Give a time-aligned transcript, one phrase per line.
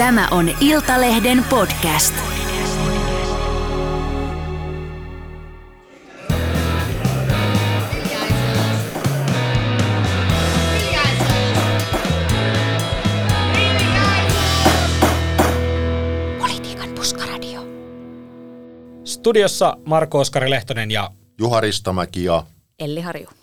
[0.00, 2.14] Tämä on Iltalehden podcast.
[16.38, 17.60] Politiikan puskaradio.
[19.04, 22.46] Studiossa Marko Oskari Lehtonen ja Juha Ristamäki ja
[22.78, 23.39] Elli Harju.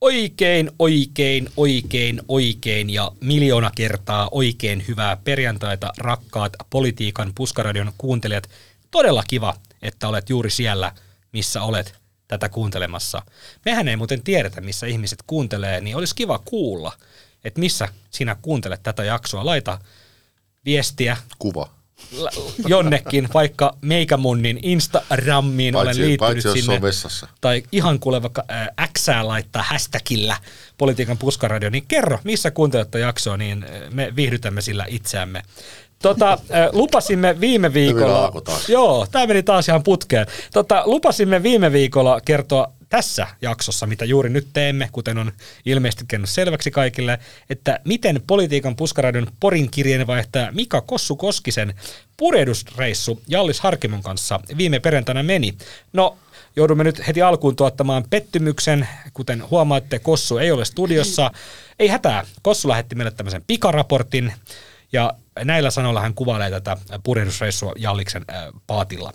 [0.00, 8.50] Oikein, oikein, oikein, oikein ja miljoona kertaa oikein hyvää perjantaita, rakkaat Politiikan puskaradion kuuntelijat.
[8.90, 10.92] Todella kiva, että olet juuri siellä,
[11.32, 11.94] missä olet
[12.28, 13.22] tätä kuuntelemassa.
[13.64, 16.92] Mehän ei muuten tiedetä, missä ihmiset kuuntelee, niin olisi kiva kuulla,
[17.44, 19.46] että missä sinä kuuntelet tätä jaksoa.
[19.46, 19.78] Laita
[20.64, 21.77] viestiä kuva.
[22.66, 26.82] Jonnekin, vaikka Meikämunnin Instagramiin olen Paitsi, liittynyt paitsi sinne.
[26.82, 27.28] vessassa.
[27.40, 30.36] Tai ihan kuule vaikka äh, Xää laittaa hashtagillä
[30.78, 35.42] politiikan puskaradio, niin kerro, missä kuuntelet tätä jaksoa, niin me viihdytämme sillä itseämme.
[36.02, 36.38] Tota,
[36.72, 38.32] lupasimme viime viikolla...
[38.68, 40.26] Joo, tämä meni taas ihan putkeen.
[40.52, 45.32] Tota, lupasimme viime viikolla kertoa tässä jaksossa, mitä juuri nyt teemme, kuten on
[45.64, 47.18] ilmeisesti selväksi kaikille,
[47.50, 51.74] että miten politiikan puskaradion Porin kirjeenvaihtaja Mika Kossu Koskisen
[52.16, 55.54] purjehdusreissu Jallis Harkimon kanssa viime perjantaina meni.
[55.92, 56.18] No,
[56.56, 58.88] joudumme nyt heti alkuun tuottamaan pettymyksen.
[59.14, 61.30] Kuten huomaatte, Kossu ei ole studiossa.
[61.78, 62.26] Ei hätää.
[62.42, 64.32] Kossu lähetti meille tämmöisen pikaraportin
[64.92, 65.12] ja
[65.44, 69.12] näillä sanoilla hän kuvailee tätä purjehdusreissua Jalliksen äh, paatilla.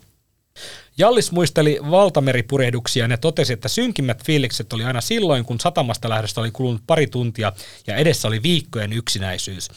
[0.97, 6.51] Jallis muisteli valtameripurehduksia ja totesi, että synkimmät fiilikset oli aina silloin, kun satamasta lähdöstä oli
[6.51, 7.53] kulunut pari tuntia
[7.87, 9.69] ja edessä oli viikkojen yksinäisyys.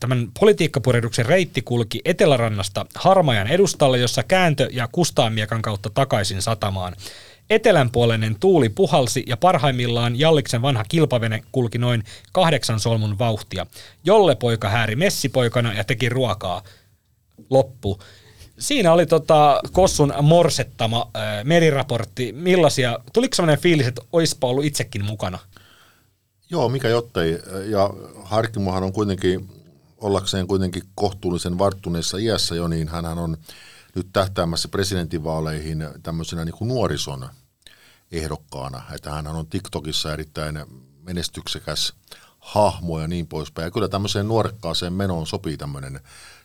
[0.00, 6.96] Tämän politiikkapurehduksen reitti kulki Etelärannasta Harmajan edustalle, jossa kääntö ja Kustaamiekan kautta takaisin satamaan.
[7.50, 13.66] Etelänpuoleinen tuuli puhalsi ja parhaimmillaan Jalliksen vanha kilpavene kulki noin kahdeksan solmun vauhtia.
[14.04, 16.62] Jolle poika hääri messipoikana ja teki ruokaa.
[17.50, 17.98] Loppu.
[18.64, 22.32] Siinä oli tota Kossun morsettama ää, meriraportti.
[22.32, 25.38] Millaisia, tuliko sellainen fiilis, että oispa ollut itsekin mukana?
[26.50, 27.38] Joo, mikä jottei.
[27.66, 27.90] Ja
[28.22, 29.48] Harkimohan on kuitenkin,
[29.98, 33.36] ollakseen kuitenkin kohtuullisen varttuneessa iässä jo, niin hän on
[33.94, 37.28] nyt tähtäämässä presidentinvaaleihin tämmöisenä niin kuin nuorison
[38.12, 38.82] ehdokkaana.
[38.94, 40.58] Että hän on TikTokissa erittäin
[41.02, 41.92] menestyksekäs
[42.38, 43.66] hahmo ja niin poispäin.
[43.66, 46.00] Ja kyllä tämmöiseen nuorekkaaseen menoon sopii tämmöinen,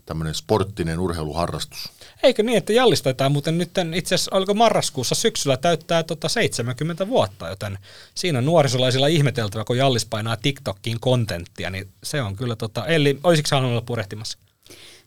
[0.06, 1.90] tämmöinen sporttinen urheiluharrastus.
[2.24, 7.07] Eikö niin, että Jallis taitaa muuten nyt itse asiassa, oliko marraskuussa syksyllä täyttää tota 70
[7.07, 7.78] vuotta, joten
[8.16, 13.19] siinä on nuorisolaisilla ihmeteltävä, kun Jallis painaa TikTokkiin kontenttia, niin se on kyllä tota, Elli,
[13.24, 14.38] olisitko sä halunnut olla purehtimassa?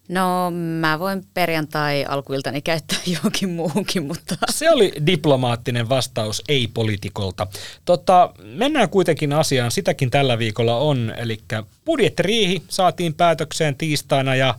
[0.08, 7.46] No mä voin perjantai alkuiltani käyttää johonkin muuhunkin, mutta Se oli diplomaattinen vastaus ei-politikolta.
[7.84, 11.40] Tota, mennään kuitenkin asiaan, sitäkin tällä viikolla on, eli
[11.84, 14.54] budjettiriihi saatiin päätökseen tiistaina ja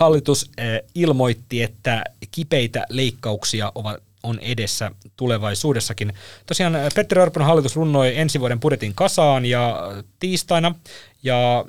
[0.00, 6.12] hallitus eh, ilmoitti, että kipeitä leikkauksia ovat on edessä tulevaisuudessakin.
[6.46, 9.80] Tosiaan eh, Petteri Orpon hallitus runnoi ensi vuoden budjetin kasaan ja
[10.18, 10.74] tiistaina
[11.22, 11.64] ja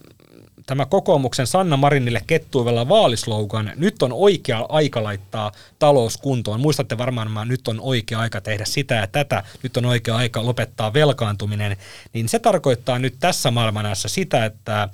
[0.66, 6.62] tämä kokoomuksen Sanna Marinille kettuivella vaalislogan, nyt on oikea aika laittaa talous kuntoon.
[6.62, 10.46] Muistatte varmaan, että nyt on oikea aika tehdä sitä ja tätä, nyt on oikea aika
[10.46, 11.78] lopettaa velkaantuminen,
[12.14, 14.90] niin se tarkoittaa nyt tässä maailmanassa sitä, että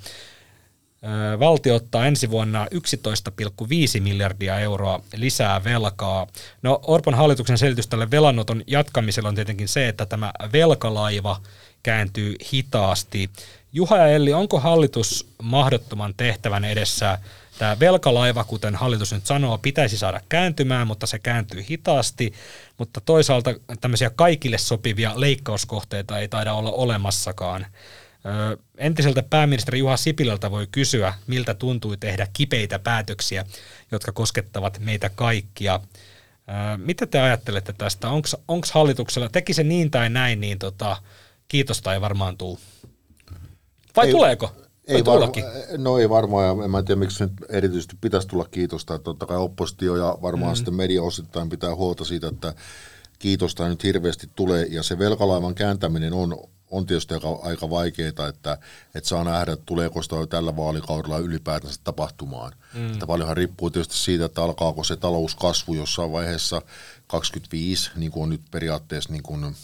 [1.40, 6.26] valtio ottaa ensi vuonna 11,5 miljardia euroa lisää velkaa.
[6.62, 11.40] No Orpon hallituksen selitys tälle velanoton jatkamiselle on tietenkin se, että tämä velkalaiva
[11.82, 13.30] kääntyy hitaasti.
[13.72, 17.18] Juha ja Elli, onko hallitus mahdottoman tehtävän edessä?
[17.58, 22.32] Tämä velkalaiva, kuten hallitus nyt sanoo, pitäisi saada kääntymään, mutta se kääntyy hitaasti.
[22.78, 27.66] Mutta toisaalta tämmöisiä kaikille sopivia leikkauskohteita ei taida olla olemassakaan.
[28.78, 33.44] Entiseltä pääministeri Juha Sipilältä voi kysyä, miltä tuntui tehdä kipeitä päätöksiä,
[33.92, 35.80] jotka koskettavat meitä kaikkia.
[36.76, 38.08] Mitä te ajattelette tästä?
[38.48, 40.96] Onko hallituksella, teki se niin tai näin, niin tota,
[41.48, 42.58] kiitosta ei varmaan tule.
[43.96, 44.52] Vai Ei- tuleeko?
[44.88, 45.44] Ei tullakin.
[45.44, 48.94] varma, no ei varmaan, ja en mä tiedä miksi nyt erityisesti pitäisi tulla kiitosta.
[48.94, 50.56] Että totta kai oppositio ja varmaan mm.
[50.56, 52.54] sitten media osittain pitää huolta siitä, että
[53.18, 54.66] kiitosta nyt hirveästi tulee.
[54.70, 56.36] Ja se velkalaivan kääntäminen on,
[56.70, 58.58] on tietysti aika, aika vaikeaa, että,
[58.94, 62.52] että saa nähdä, että tuleeko sitä jo tällä vaalikaudella ylipäätänsä tapahtumaan.
[62.74, 62.92] Mm.
[62.92, 66.62] Että paljonhan riippuu tietysti siitä, että alkaako se talouskasvu jossain vaiheessa
[67.06, 69.54] 25, niin kuin on nyt periaatteessa niin kuin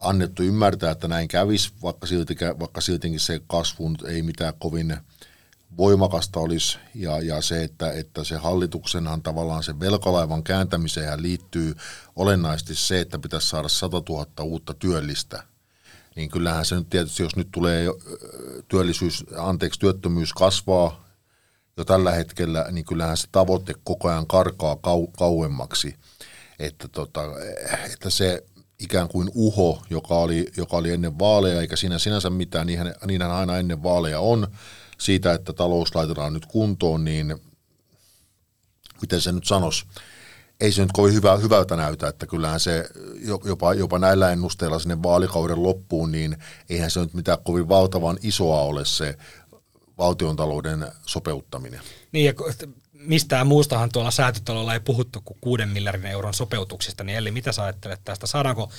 [0.00, 4.96] annettu ymmärtää, että näin kävisi, vaikka, silti, vaikka siltikin se kasvu ei mitään kovin
[5.76, 11.74] voimakasta olisi, ja, ja se, että, että se hallituksenhan tavallaan se velkalaivan kääntämiseen liittyy
[12.16, 15.42] olennaisesti se, että pitäisi saada 100 000 uutta työllistä.
[16.16, 17.86] Niin kyllähän se nyt tietysti, jos nyt tulee
[18.68, 21.10] työllisyys, anteeksi, työttömyys kasvaa,
[21.76, 25.94] jo tällä hetkellä, niin kyllähän se tavoite koko ajan karkaa kau- kauemmaksi.
[26.58, 27.22] Että, tota,
[27.92, 28.44] että se
[28.78, 33.30] ikään kuin uho, joka oli, joka oli ennen vaaleja, eikä siinä sinänsä mitään, niinhän, niinhän
[33.30, 34.48] aina ennen vaaleja on,
[34.98, 37.40] siitä, että talous laitetaan nyt kuntoon, niin
[39.00, 39.84] miten se nyt sanoisi,
[40.60, 42.88] ei se nyt kovin hyvä, hyvältä näytä, että kyllähän se
[43.44, 46.36] jopa, jopa näillä ennusteilla sinne vaalikauden loppuun, niin
[46.68, 49.16] eihän se nyt mitään kovin valtavan isoa ole se
[49.98, 51.80] valtiontalouden sopeuttaminen.
[52.12, 52.34] Niin ja
[52.92, 57.62] mistään muustahan tuolla säätötalolla ei puhuttu kuin kuuden miljardin euron sopeutuksista, niin Elli, mitä sä
[57.62, 58.26] ajattelet tästä?
[58.26, 58.70] Saadaanko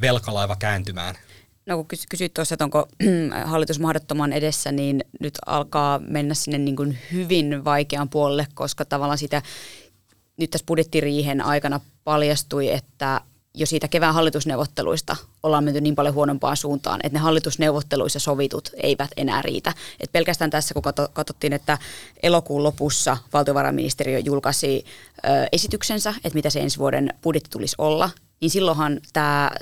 [0.00, 1.14] velkalaiva kääntymään?
[1.66, 2.88] No kun kysyit tuossa, että onko
[3.44, 9.18] hallitus mahdottoman edessä, niin nyt alkaa mennä sinne niin kuin hyvin vaikean puolelle, koska tavallaan
[9.18, 9.42] sitä
[10.36, 13.20] nyt tässä budjettiriihen aikana paljastui, että
[13.54, 19.10] jo siitä kevään hallitusneuvotteluista ollaan menty niin paljon huonompaan suuntaan, että ne hallitusneuvotteluissa sovitut eivät
[19.16, 19.72] enää riitä.
[20.00, 20.82] Et pelkästään tässä, kun
[21.12, 21.78] katsottiin, että
[22.22, 28.10] elokuun lopussa valtiovarainministeriö julkaisi ö, esityksensä, että mitä se ensi vuoden budjetti tulisi olla,
[28.40, 29.00] niin silloinhan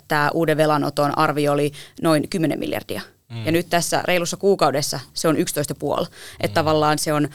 [0.08, 1.72] tämä uuden velanoton arvio oli
[2.02, 3.00] noin 10 miljardia.
[3.28, 3.46] Mm.
[3.46, 5.42] Ja nyt tässä reilussa kuukaudessa se on 11,5.
[6.40, 6.54] Että mm.
[6.54, 7.28] tavallaan se on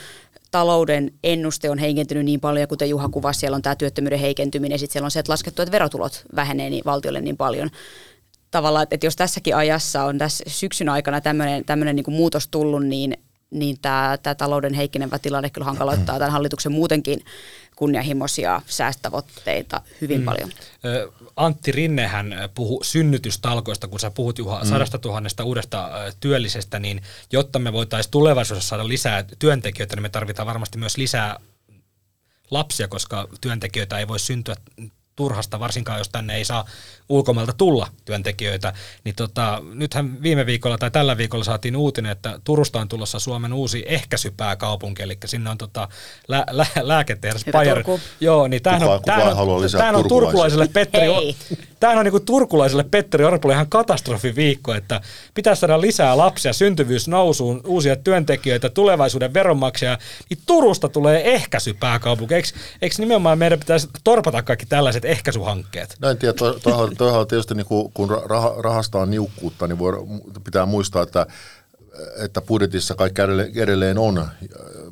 [0.54, 4.94] talouden ennuste on heikentynyt niin paljon, kuten Juha kuvasi, siellä on tämä työttömyyden heikentyminen, sitten
[4.94, 7.70] siellä on se, että laskettu, että verotulot vähenee niin valtiolle niin paljon.
[8.52, 13.18] Tavallaan, että jos tässäkin ajassa on tässä syksyn aikana tämmöinen, niin muutos tullut, niin,
[13.54, 17.26] niin tämä, tämä talouden heikkenevä tilanne kyllä hankaloittaa tämän hallituksen muutenkin
[17.76, 20.26] kunnianhimoisia säästötavoitteita hyvin mm.
[20.26, 20.52] paljon.
[21.36, 24.70] Antti Rinnehän puhui synnytystalkoista, kun sä puhut Juha mm.
[24.70, 25.90] sadasta tuhannesta uudesta
[26.20, 27.02] työllisestä, niin
[27.32, 31.40] jotta me voitaisiin tulevaisuudessa saada lisää työntekijöitä, niin me tarvitaan varmasti myös lisää
[32.52, 34.56] lapsia, koska työntekijöitä ei voi syntyä
[35.16, 36.66] turhasta, varsinkaan jos tänne ei saa
[37.10, 38.74] ulkomailta tulla työntekijöitä.
[39.04, 43.54] Niin tota, nythän viime viikolla tai tällä viikolla saatiin uutinen, että Turusta on tulossa Suomen
[43.54, 45.88] uusi ehkäisypääkaupunki, eli sinne on tota,
[46.28, 47.84] lä- lä- lääketehdas Bayer.
[48.20, 51.08] Joo, niin tämähän on, tämähän on, tämähän on turkulaiselle Petteri,
[51.80, 55.02] tämähän on niin turkulaiselle Petteri Orpolle ihan katastrofiviikko, että
[55.34, 59.98] pitää saada lisää lapsia, syntyvyys nousuun, uusia työntekijöitä, tulevaisuuden veronmaksaja,
[60.30, 62.36] niin Turusta tulee ehkäisypääkaupunki.
[62.36, 62.48] Eikö,
[62.82, 65.96] eikö nimenomaan meidän pitäisi torpata kaikki tällaiset ehkäisyhankkeet?
[66.00, 66.34] No en tiedä,
[66.98, 68.10] toihan on tietysti niin kuin, kun
[68.58, 69.94] rahasta on niukkuutta, niin voi,
[70.44, 71.28] pitää muistaa, että
[72.18, 73.22] että budjetissa kaikki
[73.62, 74.28] edelleen on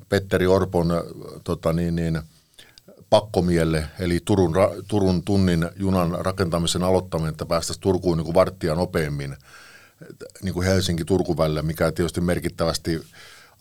[0.10, 1.04] Petteri Orpon
[1.44, 2.22] tota niin, niin,
[3.10, 4.54] pakkomielle, eli Turun,
[4.88, 9.36] Turun tunnin junan rakentamisen aloittaminen, että päästäisiin Turkuun niin kuin varttia nopeammin
[10.44, 13.02] niin kuin Helsinki-Turku välillä, mikä tietysti merkittävästi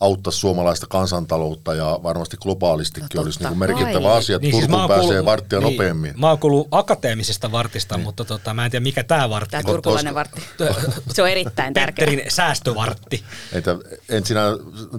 [0.01, 4.17] auttaisi suomalaista kansantaloutta ja varmasti globaalistikin no, olisi niin merkittävä kai.
[4.17, 6.13] asia, että niin, Turkuun siis pääsee kuullut, varttia niin, nopeammin.
[6.19, 8.03] Mä oon kuullut akateemisesta vartista, niin.
[8.03, 10.41] mutta tota, mä en tiedä mikä tämä vartti Tämä turkulainen vartti.
[11.13, 12.05] se on erittäin tärkeä.
[12.05, 13.23] Petterin säästövartti.
[13.53, 13.75] Että
[14.09, 14.41] en sinä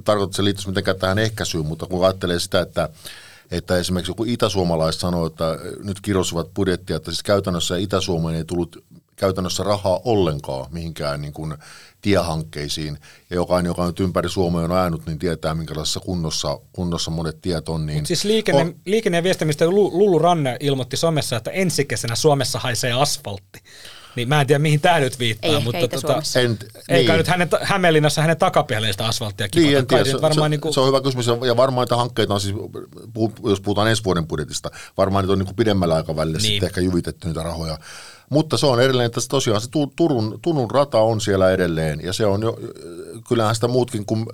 [0.05, 2.89] tarkoita, että se liittyisi mitenkään tähän ehkäisyyn, mutta kun ajattelee sitä, että
[3.51, 8.85] että esimerkiksi joku itäsuomalais sanoo, että nyt kirjosivat budjettia, että siis käytännössä Itä-Suomeen ei tullut
[9.17, 11.55] käytännössä rahaa ollenkaan mihinkään niin kuin
[12.03, 12.99] tiehankkeisiin.
[13.31, 17.69] Ja jokainen, joka nyt ympäri Suomea on ajanut, niin tietää, minkälaisessa kunnossa, kunnossa monet tiet
[17.69, 17.87] on.
[17.87, 22.59] Niin siis liikenne, on, liikenne- ja viestimistä Lulu Ranne ilmoitti somessa, että ensi kesänä Suomessa
[22.59, 23.61] haisee asfaltti.
[24.17, 26.59] Niin mä en tiedä, mihin tämä nyt viittaa, ei mutta tota, en,
[26.89, 27.19] eikä niin.
[27.19, 29.67] nyt hänen, Hämeenlinnassa hänen takapihalle sitä asfalttia kipata.
[29.67, 30.75] Niin, en tiedä, se, varmaan se, niin kuin...
[30.75, 32.55] se, on hyvä kysymys, ja varmaan niitä hankkeita on siis,
[33.45, 36.51] jos puhutaan ensi vuoden budjetista, varmaan niitä on niin kuin pidemmällä aikavälillä niin.
[36.51, 37.79] sitten ehkä jyvitetty niitä rahoja.
[38.33, 42.27] Mutta se on edelleen, että tosiaan se Turun, Turun rata on siellä edelleen, ja se
[42.27, 42.59] on jo,
[43.29, 44.27] kyllähän sitä muutkin kuin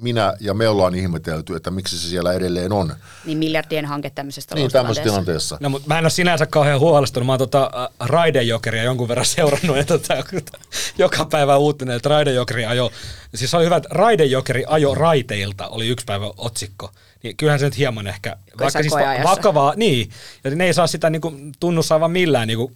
[0.00, 2.94] minä ja me ollaan ihmetelty, että miksi se siellä edelleen on.
[3.24, 5.58] Niin miljardien hanke tämmöisestä Niin, tämmöisessä tilanteessa.
[5.60, 7.26] No, mutta mä en ole sinänsä kauhean huolestunut.
[7.26, 10.14] Mä oon tota, äh, Raidejokeria jonkun verran seurannut, ja tota,
[10.98, 12.90] joka päivä uutinen, että Raidejokeri ajo,
[13.34, 16.90] siis oli hyvä, että Raidejokeri ajo raiteilta, oli yksi päivä otsikko
[17.26, 18.94] niin kyllähän se nyt hieman ehkä, vaikka siis
[19.24, 20.10] vakavaa, niin,
[20.44, 22.72] ja ne ei saa sitä niin kuin, tunnussa aivan millään niin kuin,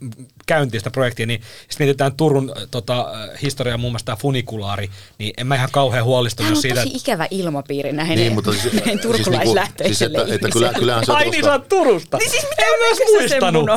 [0.46, 5.46] käyntiin sitä projektia, niin sitten mietitään Turun tota, historiaa muun muassa tämä funikulaari, niin en
[5.46, 6.74] mä ihan kauhean huolestunut siitä.
[6.74, 7.10] Tämä on tosi että...
[7.10, 11.30] ikävä ilmapiiri näihin, niin, mutta siis, näihin turkulaislähtöisille siis, että, että kyllä, kyllähän se Ai
[11.30, 12.16] niin, sä oot Turusta.
[12.16, 13.70] Niin siis mitä en mä muistanut.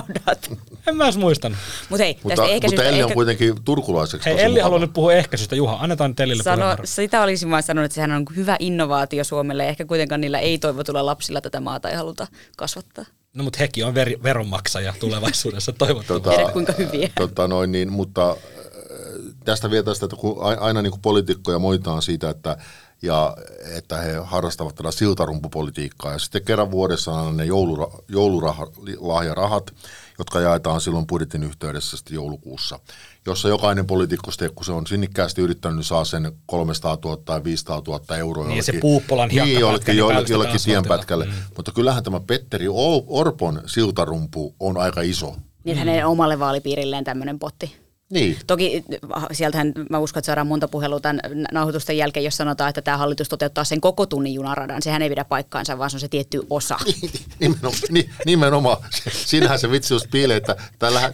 [0.87, 1.57] En mä edes muistanut.
[1.89, 3.13] Mut hei, mutta, mutta Elli on ehkä...
[3.13, 5.55] kuitenkin turkulaiseksi Hei, Elli haluaa nyt puhua ehkäisystä.
[5.55, 9.69] Juha, annetaan nyt Ellille Sano, Sitä olisin vaan sanonut, että sehän on hyvä innovaatio Suomelle.
[9.69, 13.05] Ehkä kuitenkaan niillä ei toivotulla lapsilla tätä maata ei haluta kasvattaa.
[13.33, 16.23] No mutta hekin on ver- veronmaksaja tulevaisuudessa toivottavasti.
[16.23, 17.09] Tota, Tiedä kuinka hyviä.
[17.15, 18.37] Tota noin, niin, mutta äh,
[19.45, 22.57] tästä vielä tästä, että kun aina niin kuin poliitikkoja moitaan siitä, että
[23.01, 23.37] ja
[23.77, 26.11] että he harrastavat tätä siltarumpupolitiikkaa.
[26.11, 29.73] Ja sitten kerran vuodessa on ne joulura, joululahjarahat,
[30.17, 32.79] jotka jaetaan silloin budjetin yhteydessä sitten joulukuussa,
[33.25, 37.81] jossa jokainen poliitikko, kun se on sinnikkäästi yrittänyt, niin saa sen 300 000 tai 500
[37.87, 38.47] 000 euroa.
[38.47, 41.25] Niin se Puuppolan niin, jollekin, jollekin, jollekin tienpätkälle.
[41.25, 41.31] Mm.
[41.55, 42.65] Mutta kyllähän tämä Petteri
[43.07, 45.35] Orpon siltarumpu on aika iso.
[45.63, 47.82] Niin hänen omalle vaalipiirilleen tämmöinen potti.
[48.13, 48.37] Niin.
[48.47, 48.83] Toki
[49.31, 51.19] sieltähän mä uskon, että saadaan monta puhelua tämän
[51.51, 54.81] nauhoitusten jälkeen, jos sanotaan, että tämä hallitus toteuttaa sen koko tunnin junaradan.
[54.81, 56.77] Sehän ei pidä paikkaansa, vaan se on se tietty osa.
[57.39, 57.73] nimenomaan,
[58.25, 58.77] nimenomaan.
[59.11, 61.13] Siinähän se vitsi just piilee, että tällä,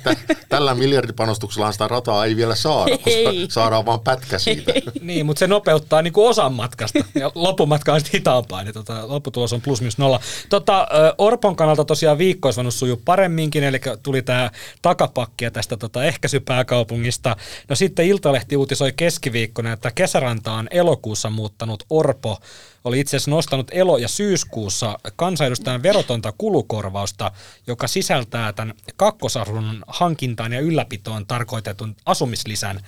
[0.50, 3.48] tällä miljardipanostuksella sitä rataa ei vielä saada, koska ei.
[3.50, 4.74] saadaan vain pätkä siitä.
[5.02, 9.08] niin, mutta se nopeuttaa niin kuin osan matkasta ja loppumatka on sitten hitaampaa, niin tota,
[9.08, 10.20] lopputulos on plus minus nolla.
[10.50, 10.88] Tota,
[11.18, 14.52] Orpon kannalta tosiaan viikko olisi voinut sujua paremminkin, eli tuli tämä
[14.82, 17.36] takapakkia tästä tota, ehkäisypääkaupasta kaupungista.
[17.70, 22.38] No sitten Iltalehti uutisoi keskiviikkona, että kesärantaan elokuussa muuttanut Orpo
[22.84, 27.32] oli itse asiassa nostanut elo- ja syyskuussa kansanedustajan verotonta kulukorvausta,
[27.68, 32.80] joka sisältää tämän kakkosarvon hankintaan ja ylläpitoon tarkoitetun asumislisän.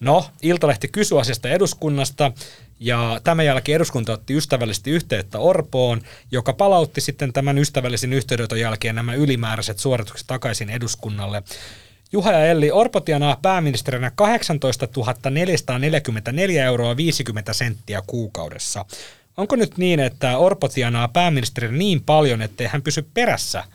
[0.00, 2.32] No, Iltalehti kysyi asiasta eduskunnasta
[2.80, 8.94] ja tämän jälkeen eduskunta otti ystävällisesti yhteyttä Orpoon, joka palautti sitten tämän ystävällisen yhteydenoton jälkeen
[8.94, 11.42] nämä ylimääräiset suoritukset takaisin eduskunnalle.
[12.12, 14.88] Juha ja Elli, Orpo tienaa pääministerinä 18
[15.30, 18.84] 444 euroa 50 senttiä kuukaudessa.
[19.36, 23.64] Onko nyt niin, että Orpo tienaa pääministerinä niin paljon, ettei hän pysy perässä–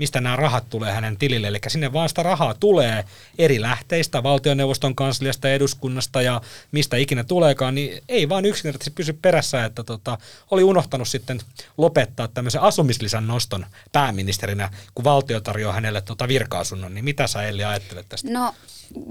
[0.00, 1.48] mistä nämä rahat tulee hänen tilille.
[1.48, 3.04] Eli sinne vaan sitä rahaa tulee
[3.38, 6.40] eri lähteistä, valtioneuvoston kansliasta, eduskunnasta ja
[6.72, 10.18] mistä ikinä tuleekaan, niin ei vaan yksinkertaisesti pysy perässä, että tota,
[10.50, 11.40] oli unohtanut sitten
[11.78, 16.94] lopettaa tämmöisen asumislisän noston pääministerinä, kun valtio tarjoaa hänelle tota virka-asunnon.
[16.94, 18.30] Niin mitä sä Elli ajattelet tästä?
[18.30, 18.54] No,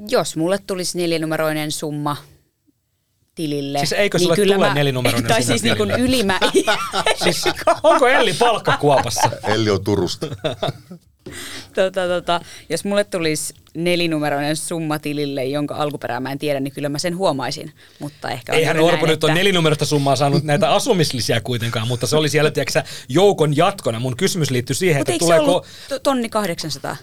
[0.07, 2.17] jos mulle tulisi nelinumeroinen summa
[3.35, 3.77] tilille.
[3.77, 6.39] Siis eikö niin sulle niin tule mä, nelinumeroinen Tai siis niin kuin ylimä...
[7.23, 7.43] siis,
[7.83, 9.29] onko Elli palkkakuopassa?
[9.43, 10.27] Elli on Turusta.
[11.75, 16.89] tota, tota, jos mulle tulisi nelinumeroinen summa tilille, jonka alkuperää mä en tiedä, niin kyllä
[16.89, 17.73] mä sen huomaisin.
[17.99, 19.27] Mutta ehkä Eihän Orpo nyt että...
[19.27, 23.99] ole nelinumeroista summaa saanut näitä asumislisiä kuitenkaan, mutta se oli siellä tiedätkö, joukon jatkona.
[23.99, 25.45] Mun kysymys liittyy siihen, Mut että tuleeko...
[25.45, 26.95] Mutta eikö se ollut tonni 800?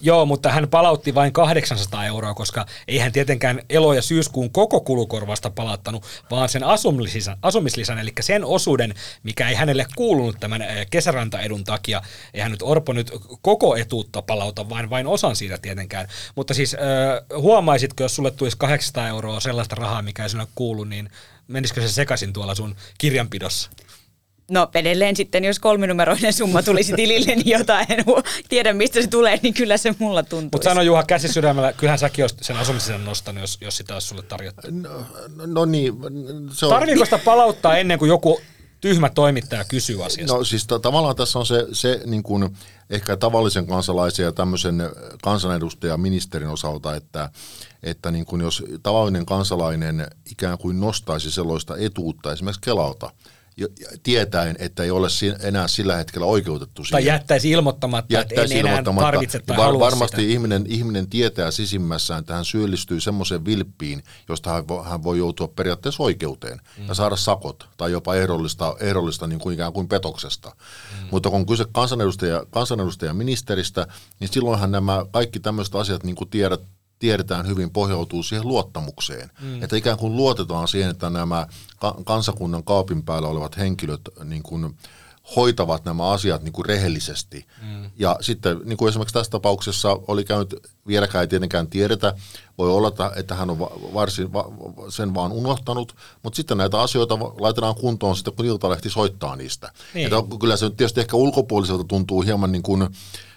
[0.00, 4.80] Joo, mutta hän palautti vain 800 euroa, koska ei hän tietenkään elo- ja syyskuun koko
[4.80, 11.64] kulukorvasta palauttanut, vaan sen asumislisän, asumislisän, eli sen osuuden, mikä ei hänelle kuulunut tämän kesärantaedun
[11.64, 12.02] takia.
[12.34, 13.10] Eihän nyt Orpo nyt
[13.42, 16.08] koko etuutta palauta, vain vain osan siitä tietenkään.
[16.34, 20.84] Mutta siis äh, huomaisitko, jos sulle tulisi 800 euroa sellaista rahaa, mikä ei sinulle kuulu,
[20.84, 21.10] niin
[21.48, 23.70] menisikö se sekaisin tuolla sun kirjanpidossa?
[24.50, 28.04] No edelleen sitten, jos kolminumeroinen summa tulisi tilille, niin jota en
[28.48, 30.48] tiedä mistä se tulee, niin kyllä se mulla tuntuu.
[30.52, 34.08] Mutta sano Juha käsi sydämellä, kyllähän säkin olisit sen asumisen nostanut, jos, jos sitä olisi
[34.08, 34.68] sulle tarjottu.
[34.70, 34.90] No,
[35.46, 35.92] no niin.
[36.52, 36.70] Se on...
[36.70, 38.40] Tarviiko sitä palauttaa ennen kuin joku
[38.80, 40.34] tyhmä toimittaja kysyy asiasta?
[40.34, 42.56] No siis t- tavallaan tässä on se, se niin kuin
[42.90, 44.82] ehkä tavallisen kansalaisen ja tämmöisen
[45.22, 47.30] kansanedustajan ministerin osalta, että,
[47.82, 53.10] että niin kuin jos tavallinen kansalainen ikään kuin nostaisi sellaista etuutta esimerkiksi Kelalta–
[54.02, 55.08] tietäen, että ei ole
[55.40, 57.02] enää sillä hetkellä oikeutettu siihen.
[57.02, 59.06] Tai jättäisi ilmoittamatta, jättäisi että ei ilmoittamatta.
[59.10, 60.32] tarvitse tai Var, Varmasti sitä.
[60.32, 65.48] ihminen, ihminen tietää sisimmässään, että hän syyllistyy semmoiseen vilppiin, josta hän voi, hän voi joutua
[65.48, 66.88] periaatteessa oikeuteen mm.
[66.88, 70.48] ja saada sakot tai jopa ehdollista, ehdollista niin kuin ikään kuin petoksesta.
[70.48, 71.08] Mm.
[71.10, 73.86] Mutta kun on kyse kansanedustaja, kansanedustaja ministeristä,
[74.20, 76.60] niin silloinhan nämä kaikki tämmöiset asiat, niin kuin tiedät,
[77.04, 79.30] tiedetään hyvin, pohjautuu siihen luottamukseen.
[79.40, 79.62] Mm.
[79.62, 81.46] Että ikään kuin luotetaan siihen, että nämä
[82.04, 84.76] kansakunnan kaapin päällä olevat henkilöt niin kuin
[85.36, 87.46] hoitavat nämä asiat niin kuin rehellisesti.
[87.62, 87.90] Mm.
[87.96, 90.54] Ja sitten niin kuin esimerkiksi tässä tapauksessa oli käynyt,
[90.86, 92.14] vieläkään ei tietenkään tiedetä,
[92.58, 93.58] voi olla, että hän on
[93.94, 94.28] varsin
[94.88, 99.72] sen vaan unohtanut, mutta sitten näitä asioita laitetaan kuntoon sitten, kun Iltalehti soittaa niistä.
[99.94, 100.04] Niin.
[100.04, 102.88] Että kyllä se tietysti ehkä ulkopuoliselta tuntuu hieman niin kuin,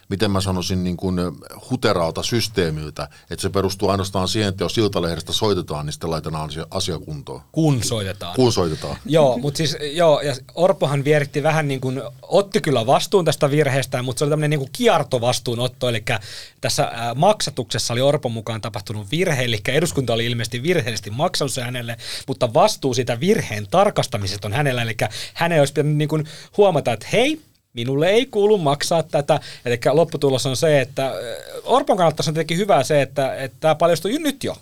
[0.09, 1.19] miten mä sanoisin, niin kuin
[1.69, 6.65] huteraalta systeemiltä, että se perustuu ainoastaan siihen, että jos Iltalehdestä soitetaan, niin sitten laitetaan asia,
[6.71, 7.41] asia kuntoon.
[7.51, 8.35] Kun soitetaan.
[8.35, 8.97] Kun soitetaan.
[9.05, 14.01] joo, mutta siis joo, ja Orpohan vieritti vähän niin kuin, otti kyllä vastuun tästä virheestä,
[14.01, 16.03] mutta se oli tämmöinen niin kuin kiertovastuunotto, eli
[16.61, 21.97] tässä maksatuksessa oli Orpon mukaan tapahtunut virhe, eli eduskunta oli ilmeisesti virheellisesti maksanut se hänelle,
[22.27, 24.97] mutta vastuu siitä virheen tarkastamisesta on hänellä, eli
[25.33, 26.25] hänen olisi pitänyt niin kuin
[26.57, 27.41] huomata, että hei,
[27.77, 29.39] minulle ei kuulu maksaa tätä.
[29.65, 31.13] Eli lopputulos on se, että
[31.63, 34.55] Orpon kannalta on tietenkin hyvä se, että, että tämä paljastui nyt jo.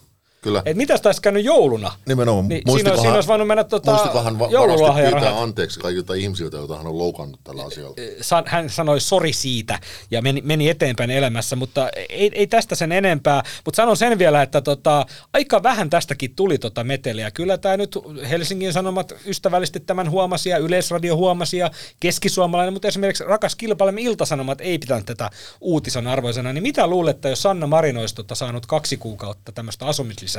[0.46, 0.62] Kyllä.
[0.66, 1.92] Et mitäs taisi käynyt jouluna?
[2.06, 2.48] Nimenomaan.
[2.48, 5.24] Niin siinä, olisi, siinä olisi voinut mennä tota, muistikohan va- joululahjarahat.
[5.24, 7.96] pyytää anteeksi kaikilta ihmisiltä, joita hän on loukannut tällä asialla.
[8.22, 9.80] San, hän sanoi sori siitä
[10.12, 13.44] ja meni, meni eteenpäin elämässä, mutta ei, ei tästä sen enempää.
[13.66, 17.32] Mutta sanon sen vielä, että tota, aika vähän tästäkin tuli tota meteliä.
[17.32, 17.98] Kyllä tämä nyt
[18.30, 24.62] Helsingin Sanomat ystävällisesti tämän huomasi ja Yleisradio huomasi ja keskisuomalainen, mutta esimerkiksi rakas kilpailemme Iltasanomat
[24.62, 25.30] ei pitänyt tätä
[25.62, 26.54] uutison arvoisena.
[26.54, 30.35] Niin mitä luulette, jos Sanna Marin olisi tota, saanut kaksi kuukautta tämmöistä asumislisää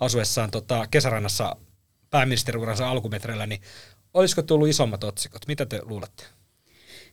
[0.00, 1.56] asuessaan tota, kesärannassa
[2.10, 3.60] pääministeriuransa alkumetreillä, niin
[4.14, 5.46] olisiko tullut isommat otsikot?
[5.46, 6.24] Mitä te luulette?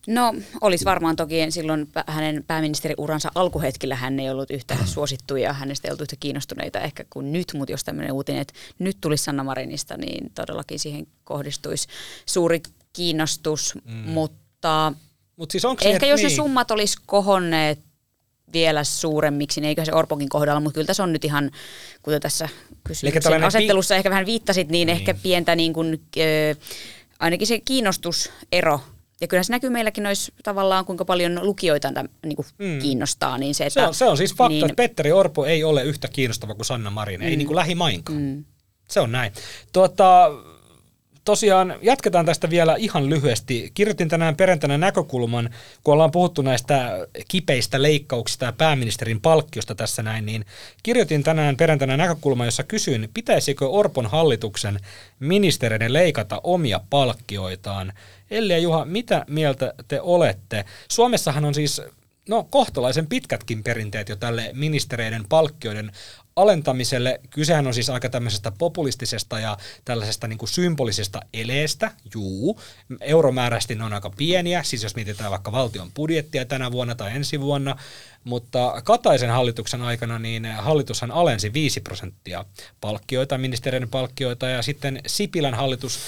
[0.08, 5.88] No olisi varmaan toki silloin hänen pääministeriuransa alkuhetkillä hän ei ollut yhtä suosittu ja hänestä
[5.88, 9.44] ei ollut yhtä kiinnostuneita ehkä kuin nyt, mutta jos tämmöinen uutinen, että nyt tulisi Sanna
[9.44, 11.88] Marinista, niin todellakin siihen kohdistuisi
[12.26, 12.62] suuri
[12.94, 13.94] kiinnostus, mm.
[13.94, 14.94] mutta
[15.36, 16.30] Mut siis onko ehkä niin, jos niin.
[16.30, 17.80] ne summat olisi kohonneet
[18.54, 21.52] vielä suuremmiksi, niin eikö se Orpokin kohdalla, mutta kyllä tässä on nyt ihan,
[22.02, 22.50] kuten tässä
[22.84, 24.98] kysymyksen asettelussa pi- ehkä vähän viittasit, niin, niin.
[24.98, 26.58] ehkä pientä niin kuin, äh,
[27.20, 28.80] ainakin se kiinnostusero
[29.22, 31.92] ja kyllä se näkyy meilläkin noissa tavallaan, kuinka paljon lukijoita
[32.26, 32.80] niin kuin mm.
[32.80, 33.38] kiinnostaa.
[33.38, 35.84] Niin se, että, se, on, se on siis fakta, niin, että Petteri Orpo ei ole
[35.84, 37.28] yhtä kiinnostava kuin Sanna Marin, mm.
[37.28, 38.22] ei niin kuin lähimainkaan.
[38.22, 38.46] Mm.
[38.88, 39.32] Se on näin.
[39.74, 40.32] Tuota,
[41.26, 43.72] tosiaan jatketaan tästä vielä ihan lyhyesti.
[43.74, 45.50] Kirjoitin tänään perjantaina näkökulman,
[45.84, 50.46] kun ollaan puhuttu näistä kipeistä leikkauksista ja pääministerin palkkiosta tässä näin, niin
[50.84, 54.80] kirjoitin tänään perjantaina näkökulman, jossa kysyin, pitäisikö Orpon hallituksen
[55.20, 57.94] ministereiden leikata omia palkkioitaan.
[58.32, 60.66] Elli ja Juha, mitä mieltä te olette?
[60.88, 61.82] Suomessahan on siis
[62.30, 65.92] no, kohtalaisen pitkätkin perinteet jo tälle ministereiden palkkioiden
[66.42, 67.20] alentamiselle.
[67.30, 72.62] Kysehän on siis aika tämmöisestä populistisesta ja tällaisesta niin kuin symbolisesta eleestä, juu.
[73.02, 77.42] Euromääräisesti ne on aika pieniä, siis jos mietitään vaikka valtion budjettia tänä vuonna tai ensi
[77.42, 77.76] vuonna,
[78.24, 82.46] mutta Kataisen hallituksen aikana niin hallitushan alensi 5 prosenttia
[82.82, 86.00] palkkioita, ministeriön palkkioita, ja sitten Sipilän hallitus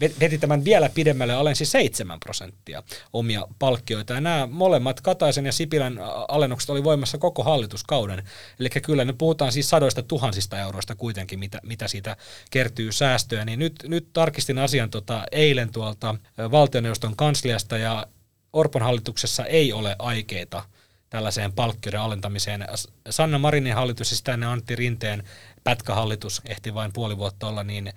[0.00, 4.14] veti tämän vielä pidemmälle alensi 7 prosenttia omia palkkioita.
[4.14, 8.22] Ja nämä molemmat Kataisen ja Sipilän alennukset oli voimassa koko hallituskauden.
[8.60, 12.16] Eli kyllä ne puhutaan siis sadoista tuhansista euroista kuitenkin, mitä, mitä siitä
[12.50, 13.44] kertyy säästöjä.
[13.44, 16.14] Niin nyt, nyt tarkistin asian tota, eilen tuolta
[16.50, 18.06] valtioneuvoston kansliasta ja
[18.52, 20.64] Orpon hallituksessa ei ole aikeita
[21.10, 22.66] tällaiseen palkkioiden alentamiseen.
[23.10, 25.24] Sanna Marinin hallitus ja sitä Antti Rinteen
[25.64, 27.92] pätkähallitus ehti vain puoli vuotta olla, niin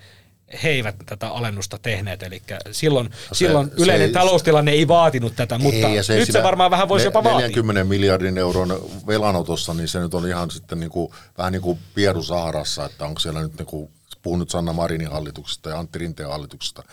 [0.63, 2.41] he eivät tätä alennusta tehneet, eli
[2.71, 6.43] silloin, no se, silloin yleinen se, taloustilanne ei vaatinut tätä, mutta ei, se nyt se
[6.43, 7.47] varmaan vähän voisi jopa vaatia.
[7.47, 11.79] 40 miljardin euron velanotossa, niin se nyt on ihan sitten niin kuin, vähän niin kuin
[11.95, 13.89] pierusaarassa, että onko siellä nyt niin kuin,
[14.21, 16.83] puhun nyt Sanna Marinin hallituksesta ja Antti Rinteen hallituksesta.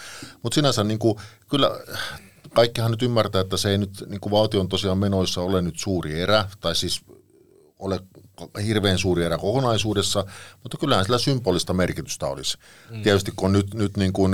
[0.42, 1.70] Mutta sinänsä niin kuin, kyllä
[2.54, 6.20] kaikkihan nyt ymmärtää, että se ei nyt niin kuin valtion tosiaan menoissa ole nyt suuri
[6.20, 7.00] erä, tai siis
[7.78, 8.00] ole
[8.66, 10.24] hirveän suuri erä kokonaisuudessa,
[10.62, 12.58] mutta kyllähän sillä symbolista merkitystä olisi.
[12.90, 13.02] Mm.
[13.02, 14.32] Tietysti kun nyt, nyt niin kuin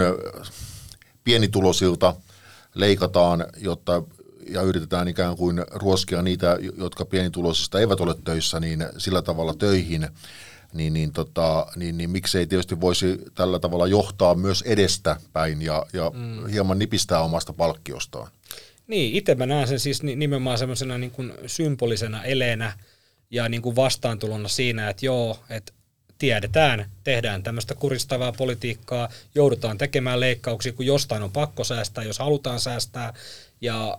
[1.25, 2.14] pienitulosilta
[2.75, 4.03] leikataan, jotta
[4.51, 10.09] ja yritetään ikään kuin ruoskia niitä, jotka pienituloisista eivät ole töissä, niin sillä tavalla töihin,
[10.73, 15.87] niin, niin, tota, niin, niin miksei tietysti voisi tällä tavalla johtaa myös edestä päin ja,
[15.92, 16.47] ja mm.
[16.47, 18.29] hieman nipistää omasta palkkiostaan.
[18.87, 22.73] Niin, itse mä näen sen siis nimenomaan semmoisena niin kuin symbolisena eleenä,
[23.37, 25.72] ja niin kuin vastaantulona siinä, että joo, että
[26.18, 32.61] tiedetään, tehdään tämmöistä kuristavaa politiikkaa, joudutaan tekemään leikkauksia, kun jostain on pakko säästää, jos halutaan
[32.61, 33.12] säästää,
[33.61, 33.99] ja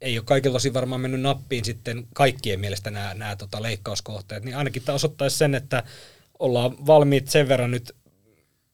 [0.00, 4.56] ei ole kaikilla tosi varmaan mennyt nappiin sitten kaikkien mielestä nämä, nämä tota leikkauskohteet, niin
[4.56, 5.82] ainakin tämä osoittaisi sen, että
[6.38, 7.94] ollaan valmiit sen verran nyt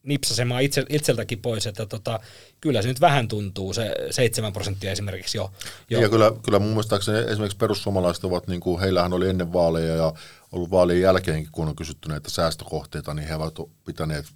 [0.03, 2.21] nipsasemaan itse, itseltäkin pois, että tota,
[2.61, 5.53] kyllä se nyt vähän tuntuu, se 7 prosenttia esimerkiksi jo.
[5.91, 6.01] jo.
[6.01, 10.13] Ja kyllä, kyllä mun muistaakseni esimerkiksi perussuomalaiset ovat, niin kuin, heillähän oli ennen vaaleja ja
[10.53, 13.55] ollut vaalien jälkeenkin, kun on kysytty näitä säästökohteita, niin he ovat
[13.87, 14.27] pitäneet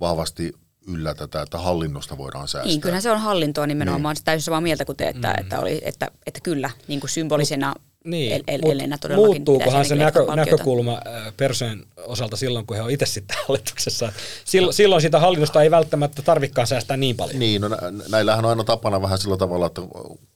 [0.00, 0.52] vahvasti
[0.86, 2.66] yllä tätä, että hallinnosta voidaan säästää.
[2.68, 4.00] Niin, kyllä se on hallintoa nimenomaan.
[4.00, 4.06] Niin.
[4.06, 5.40] Olen täysin samaa mieltä kuin te, että, mm.
[5.40, 7.74] että, oli, että, että kyllä niin kuin symbolisena
[8.06, 8.60] niin, el, el,
[9.00, 11.00] todellakin muuttuukohan se näkö, näkökulma
[11.36, 14.12] Persön osalta silloin, kun he on itse sitten hallituksessa?
[14.44, 17.38] Silloin, silloin sitä hallinnosta ei välttämättä tarvikaan säästää niin paljon.
[17.38, 17.68] Niin, no
[18.08, 19.82] näillähän on aina tapana vähän sillä tavalla, että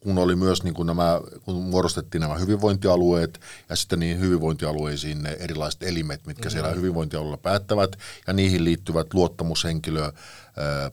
[0.01, 5.37] kun oli myös niin kuin nämä, kun muodostettiin nämä hyvinvointialueet ja sitten niin hyvinvointialueisiin ne
[5.41, 6.53] erilaiset elimet, mitkä mm.
[6.53, 10.13] siellä hyvinvointialueella päättävät ja niihin liittyvät luottamushenkilö,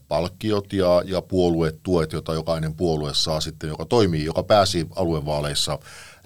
[0.08, 5.80] palkkiot ja, ja puoluetuet, joita jokainen puolue saa sitten, joka toimii, joka pääsi aluevaaleissa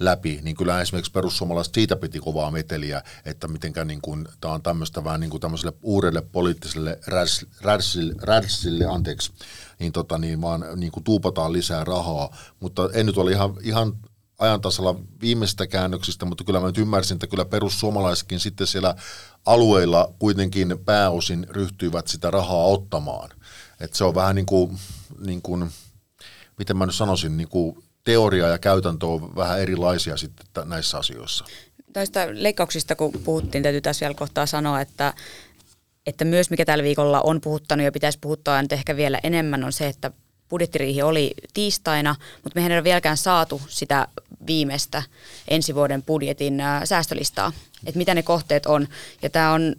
[0.05, 4.01] läpi, niin kyllä esimerkiksi perussuomalaiset siitä piti kovaa meteliä, että mitenkä niin
[4.41, 6.99] tämä on tämmöistä vähän niin kuin tämmöiselle uudelle poliittiselle
[7.61, 9.31] rädsille, rädsille anteeksi,
[9.79, 13.93] niin, tota, niin vaan niin kuin tuupataan lisää rahaa, mutta en nyt ole ihan, ihan
[14.39, 18.95] ajan tasalla viimeisistä käännöksistä, mutta kyllä mä nyt ymmärsin, että kyllä perussuomalaisetkin sitten siellä
[19.45, 23.29] alueilla kuitenkin pääosin ryhtyivät sitä rahaa ottamaan.
[23.79, 24.77] Et se on vähän niin kuin,
[25.19, 25.71] niin kuin,
[26.57, 31.45] miten mä nyt sanoisin, niin kuin teoria ja käytäntö on vähän erilaisia sitten näissä asioissa.
[31.95, 35.13] Näistä leikkauksista, kun puhuttiin, täytyy tässä vielä kohtaa sanoa, että,
[36.05, 39.73] että myös mikä tällä viikolla on puhuttanut ja pitäisi puhuttaa nyt ehkä vielä enemmän on
[39.73, 40.11] se, että
[40.49, 44.07] budjettiriihi oli tiistaina, mutta mehän ei ole vieläkään saatu sitä
[44.47, 45.03] viimeistä
[45.47, 47.51] ensi vuoden budjetin säästölistaa,
[47.85, 48.87] että mitä ne kohteet on.
[49.21, 49.75] Ja tämä on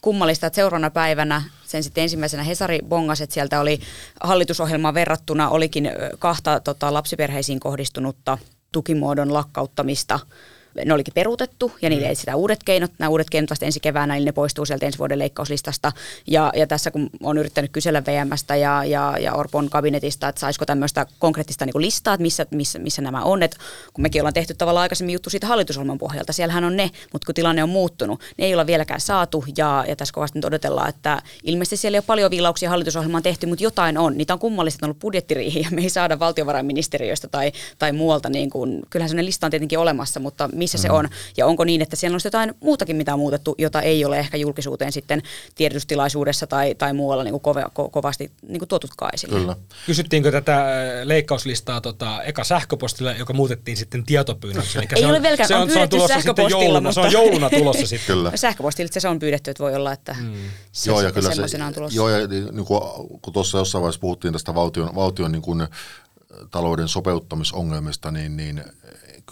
[0.00, 3.80] kummallista, että seuraavana päivänä sen sitten ensimmäisenä Hesari bongas, että sieltä oli
[4.20, 8.38] hallitusohjelmaan verrattuna olikin kahta tota, lapsiperheisiin kohdistunutta
[8.72, 10.20] tukimuodon lakkauttamista–
[10.84, 12.12] ne olikin peruutettu ja niille mm.
[12.12, 12.90] etsitään uudet keinot.
[12.98, 15.92] Nämä uudet keinot vasta ensi keväänä, niin ne poistuu sieltä ensi vuoden leikkauslistasta.
[16.26, 20.66] Ja, ja tässä kun on yrittänyt kysellä VMstä ja, ja, ja Orpon kabinetista, että saisiko
[20.66, 23.42] tämmöistä konkreettista niin listaa, että missä, missä, missä nämä on.
[23.42, 23.56] Et
[23.92, 27.34] kun mekin ollaan tehty tavallaan aikaisemmin juttu siitä hallitusohjelman pohjalta, siellähän on ne, mutta kun
[27.34, 29.44] tilanne on muuttunut, ne ei olla vieläkään saatu.
[29.56, 33.46] Ja, ja tässä kovasti nyt odotellaan, että ilmeisesti siellä ei ole paljon viilauksia hallitusohjelmaan tehty,
[33.46, 34.18] mutta jotain on.
[34.18, 38.28] Niitä on kummallista, että on ollut budjettiriihi ja me ei saada valtiovarainministeriöstä tai, tai muualta.
[38.28, 40.82] Niin kuin, kyllähän sellainen lista on tietenkin olemassa, mutta missä mm.
[40.82, 44.04] se on ja onko niin, että siellä on jotain muutakin, mitä on muutettu, jota ei
[44.04, 45.22] ole ehkä julkisuuteen sitten
[45.54, 49.38] tiedotustilaisuudessa tai, tai muualla niin kuin kove, ko, kovasti niin kuin tuotutkaan esille.
[49.38, 49.56] Kyllä.
[49.86, 50.66] Kysyttiinkö tätä
[51.04, 54.78] leikkauslistaa tota, eka sähköpostilla, joka muutettiin sitten tietopyynnöksi?
[54.78, 56.92] Eli ei se on, ole velkään, se on, on, se on tulossa sitten jouluna, mutta...
[56.92, 58.06] se on jouluna tulossa sitten.
[58.06, 58.32] kyllä.
[58.36, 60.34] Sähköpostilla se on pyydetty, että voi olla, että mm.
[60.72, 61.96] se joo, ja kyllä se, on tulossa.
[61.96, 62.80] Joo, ja niin kuin,
[63.22, 65.66] kun tuossa jossain vaiheessa puhuttiin tästä valtion, valtion niin kuin,
[66.50, 68.64] talouden sopeuttamisongelmista, niin, niin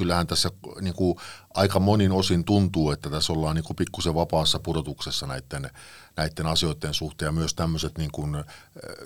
[0.01, 1.17] kyllähän tässä niin kuin,
[1.55, 5.71] aika monin osin tuntuu, että tässä ollaan niin kuin pikkusen vapaassa pudotuksessa näiden,
[6.17, 8.45] näiden asioiden suhteen ja myös tämmöiset niin kuin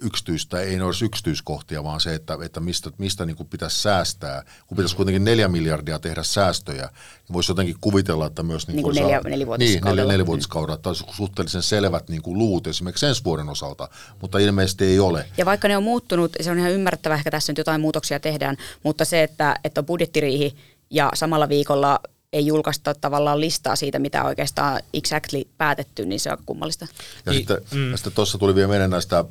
[0.00, 4.44] yksityistä, ei ne olisi yksityiskohtia, vaan se, että, että mistä, mistä niin kuin pitäisi säästää.
[4.66, 8.94] Kun pitäisi kuitenkin neljä miljardia tehdä säästöjä, niin voisi jotenkin kuvitella, että myös niin kuin
[8.94, 9.90] niin neljä, nelivuotiskaudella.
[9.90, 13.88] Niin, neljä, nelivuotiskaudella, että olisi suhteellisen selvät niin kuin luut esimerkiksi ensi vuoden osalta,
[14.20, 15.26] mutta ilmeisesti ei ole.
[15.36, 18.56] Ja vaikka ne on muuttunut, se on ihan ymmärrettävä, ehkä tässä nyt jotain muutoksia tehdään,
[18.82, 22.00] mutta se, että, että on budjettiriihi ja samalla viikolla
[22.32, 26.86] ei julkaista tavallaan listaa siitä, mitä oikeastaan exactly päätetty, niin se on kummallista.
[27.26, 27.94] Ja I, sitten, mm.
[27.94, 29.24] sitten tuossa tuli vielä meidän näistä,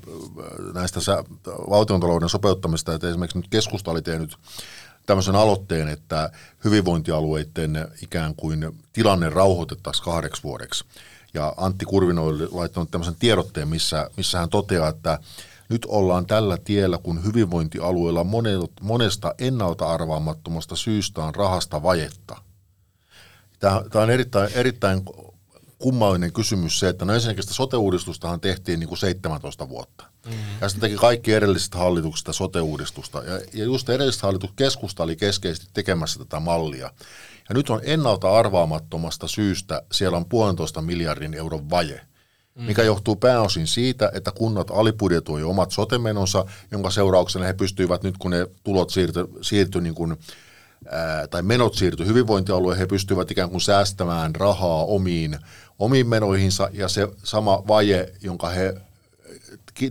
[0.73, 0.99] näistä
[1.69, 4.37] valtiontalouden sopeuttamista, että esimerkiksi nyt keskusta oli tehnyt
[5.05, 6.31] tämmöisen aloitteen, että
[6.63, 10.85] hyvinvointialueiden ikään kuin tilanne rauhoitettaisiin kahdeksi vuodeksi.
[11.33, 15.19] Ja Antti Kurvino oli laittanut tämmöisen tiedotteen, missä, missä hän toteaa, että
[15.73, 18.25] nyt ollaan tällä tiellä, kun hyvinvointialueella
[18.81, 22.37] monesta ennalta arvaamattomasta syystä on rahasta vajetta–
[23.89, 25.01] Tämä on erittäin, erittäin
[25.79, 30.03] kummallinen kysymys se, että no ensinnäkin sitä sote-uudistustahan tehtiin niin kuin 17 vuotta.
[30.25, 30.39] Mm-hmm.
[30.61, 33.23] Ja sitten teki kaikki edelliset hallituksista sote-uudistusta.
[33.23, 36.91] Ja, ja just edelliset hallitus keskusta oli keskeisesti tekemässä tätä mallia.
[37.49, 42.01] Ja nyt on ennalta arvaamattomasta syystä, siellä on puolentoista miljardin euron vaje,
[42.55, 42.63] mm.
[42.63, 48.31] mikä johtuu pääosin siitä, että kunnat alibudjetoi omat sotemenonsa, jonka seurauksena he pystyivät nyt, kun
[48.31, 50.17] ne tulot siirtyi siirty niin kuin
[50.89, 55.39] ää, tai menot siirtyi hyvinvointialueen, he pystyvät ikään kuin säästämään rahaa omiin,
[55.79, 58.75] omiin menoihinsa ja se sama vaje, jonka he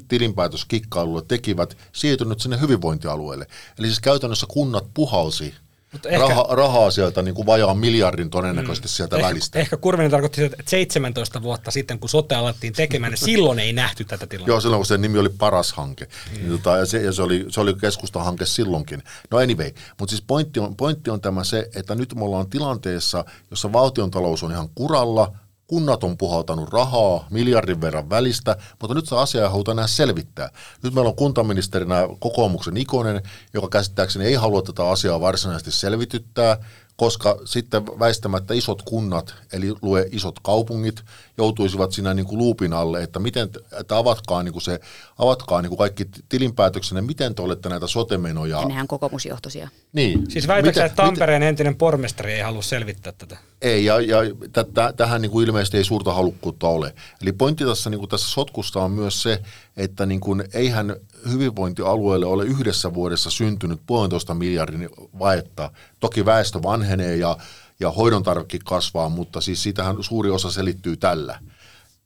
[0.08, 3.46] tilinpäätöskikkailulle tekivät, siirtynyt sinne hyvinvointialueelle.
[3.78, 5.54] Eli siis käytännössä kunnat puhalsi
[5.92, 9.58] mutta ehkä, Raha, rahaa sieltä niin kuin vajaan miljardin todennäköisesti mm, sieltä ehkä, välistä.
[9.58, 14.04] Ehkä Kurvinen tarkoitti, että 17 vuotta sitten, kun sote alettiin tekemään, niin silloin ei nähty
[14.04, 14.50] tätä tilannetta.
[14.50, 16.08] Joo, silloin kun se nimi oli paras hanke.
[16.40, 16.50] Mm.
[16.50, 19.02] Tota, ja se, ja se, oli, se oli keskustahanke silloinkin.
[19.30, 23.24] No anyway, mutta siis pointti on, pointti on tämä se, että nyt me ollaan tilanteessa,
[23.50, 25.32] jossa valtion talous on ihan kuralla,
[25.72, 30.50] Kunnat on puhaltanut rahaa miljardin verran välistä, mutta nyt se asia ei haluta enää selvittää.
[30.82, 33.22] Nyt meillä on kuntaministerinä kokoomuksen Ikonen,
[33.54, 36.56] joka käsittääkseni ei halua tätä asiaa varsinaisesti selvityttää,
[36.96, 41.02] koska sitten väistämättä isot kunnat, eli lue isot kaupungit,
[41.38, 43.48] joutuisivat siinä niin kuin luupin alle, että, miten,
[43.80, 44.80] että avatkaa, niin kuin se,
[45.18, 48.60] avatkaa niin kuin kaikki tilinpäätöksenä, miten te olette näitä sotemenoja.
[48.60, 49.68] Ja nehän kokoomusjohtoisia.
[49.92, 50.30] Niin.
[50.30, 53.36] Siis väitätkö, että Tampereen miten, entinen pormestari ei halua selvittää tätä?
[53.62, 54.18] Ei, ja, ja
[54.52, 56.94] t- tähän niin kuin ilmeisesti ei suurta halukkuutta ole.
[57.22, 59.42] Eli pointti tässä, niin kuin tässä sotkusta on myös se,
[59.76, 60.96] että niin kuin, eihän
[61.30, 65.70] hyvinvointialueelle ole yhdessä vuodessa syntynyt puolentoista miljardin vaetta.
[66.02, 67.36] Toki väestö vanhenee ja,
[67.80, 71.38] ja hoidon tarvekin kasvaa, mutta siis siitähän suuri osa selittyy tällä.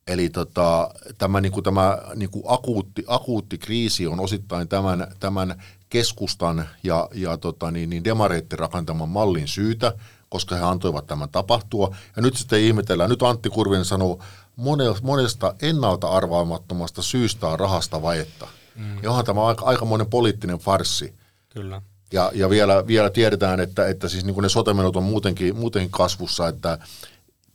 [0.07, 5.63] Eli tota, tämä, niin kuin, tämä niin kuin akuutti, akuutti kriisi on osittain tämän, tämän
[5.89, 9.93] keskustan ja, ja tota, niin, niin demareitten rakentaman mallin syytä,
[10.29, 11.97] koska he antoivat tämän tapahtua.
[12.17, 14.23] Ja nyt sitten ihmetellään, nyt Antti Kurvinen sanoo,
[15.03, 18.49] monesta ennalta arvaamattomasta syystä on rahasta vajetta.
[18.75, 19.03] Mm.
[19.03, 21.15] Ja onhan tämä aika, aikamoinen poliittinen farsi.
[21.49, 21.83] Kyllä.
[22.13, 25.91] Ja, ja vielä, vielä tiedetään, että, että siis niin kuin ne sotemenot on muutenkin, muutenkin
[25.91, 26.79] kasvussa, että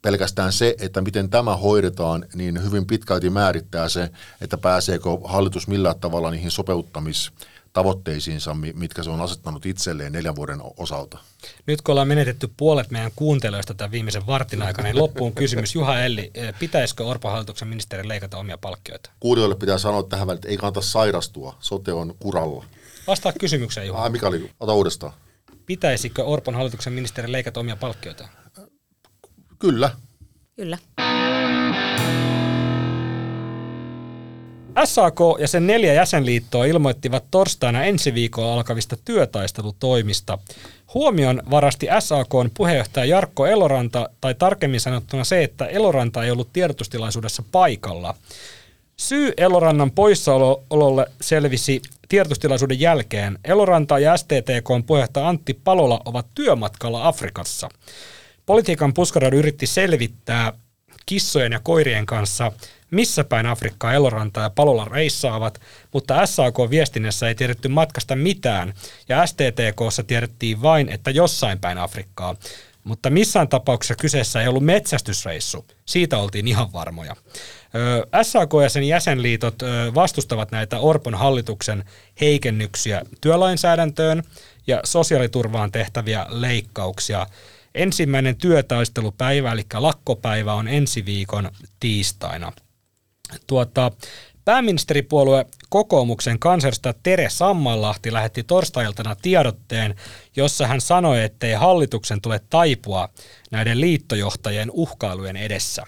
[0.02, 4.10] pelkästään se, että miten tämä hoidetaan, niin hyvin pitkälti määrittää se,
[4.42, 11.18] että pääseekö hallitus millään tavalla niihin sopeuttamistavoitteisiinsa, mitkä se on asettanut itselleen neljän vuoden osalta.
[11.66, 15.76] Nyt kun ollaan menetetty puolet meidän kuuntelijoista tämän viimeisen vartin aikana, niin loppuun kysymys.
[15.76, 19.10] Juha Elli, eh, pitäisikö Orpon hallituksen ministeri leikata omia palkkioita?
[19.20, 21.56] Kuulijoille pitää sanoa tähän väliin, että ei kannata sairastua.
[21.60, 22.66] Sote on kuralla.
[23.08, 24.04] Vastaa kysymykseen, Juha.
[24.04, 24.52] Ai, mikä oli?
[24.60, 25.14] Ota uudestaan.
[25.66, 28.28] Pitäisikö Orpon hallituksen ministeri leikata omia palkkioita?
[29.60, 29.92] Kyllä.
[30.56, 30.78] Kyllä.
[34.86, 40.38] SAK ja sen neljä jäsenliittoa ilmoittivat torstaina ensi viikolla alkavista työtaistelutoimista.
[40.94, 47.44] Huomion varasti SAKn puheenjohtaja Jarkko Eloranta, tai tarkemmin sanottuna se, että Eloranta ei ollut tiedotustilaisuudessa
[47.52, 48.16] paikalla.
[49.02, 53.40] Syy Elorannan poissaololle selvisi tiedotustilaisuuden jälkeen.
[53.46, 57.70] Eloranta ja STTKn puheenjohtaja Antti Palola ovat työmatkalla Afrikassa.
[58.46, 60.54] Politiikan puskaradu yritti selvittää
[61.06, 62.52] kissojen ja koirien kanssa,
[62.92, 65.62] missä päin Afrikkaa Eloranta ja Palola reissaavat,
[65.94, 68.74] mutta SAK-viestinnässä ei tiedetty matkasta mitään,
[69.10, 72.36] ja STTKssa tiedettiin vain, että jossain päin Afrikkaa.
[72.84, 75.66] Mutta missään tapauksessa kyseessä ei ollut metsästysreissu.
[75.86, 77.16] Siitä oltiin ihan varmoja.
[78.22, 79.56] SAK ja sen jäsenliitot
[79.96, 81.84] vastustavat näitä Orpon hallituksen
[82.22, 84.24] heikennyksiä työlainsäädäntöön
[84.68, 87.28] ja sosiaaliturvaan tehtäviä leikkauksia.
[87.76, 92.52] Ensimmäinen työtaistelupäivä, eli lakkopäivä, on ensi viikon tiistaina.
[93.48, 93.92] Tuota,
[94.46, 99.96] pääministeripuolue kokoomuksen kansanista Tere Sammanlahti lähetti torstailtana tiedotteen,
[100.36, 103.10] jossa hän sanoi, ettei hallituksen tule taipua
[103.52, 105.84] näiden liittojohtajien uhkailujen edessä.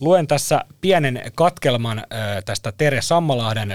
[0.00, 2.04] Luen tässä pienen katkelman
[2.44, 3.74] tästä Tere Sammalahden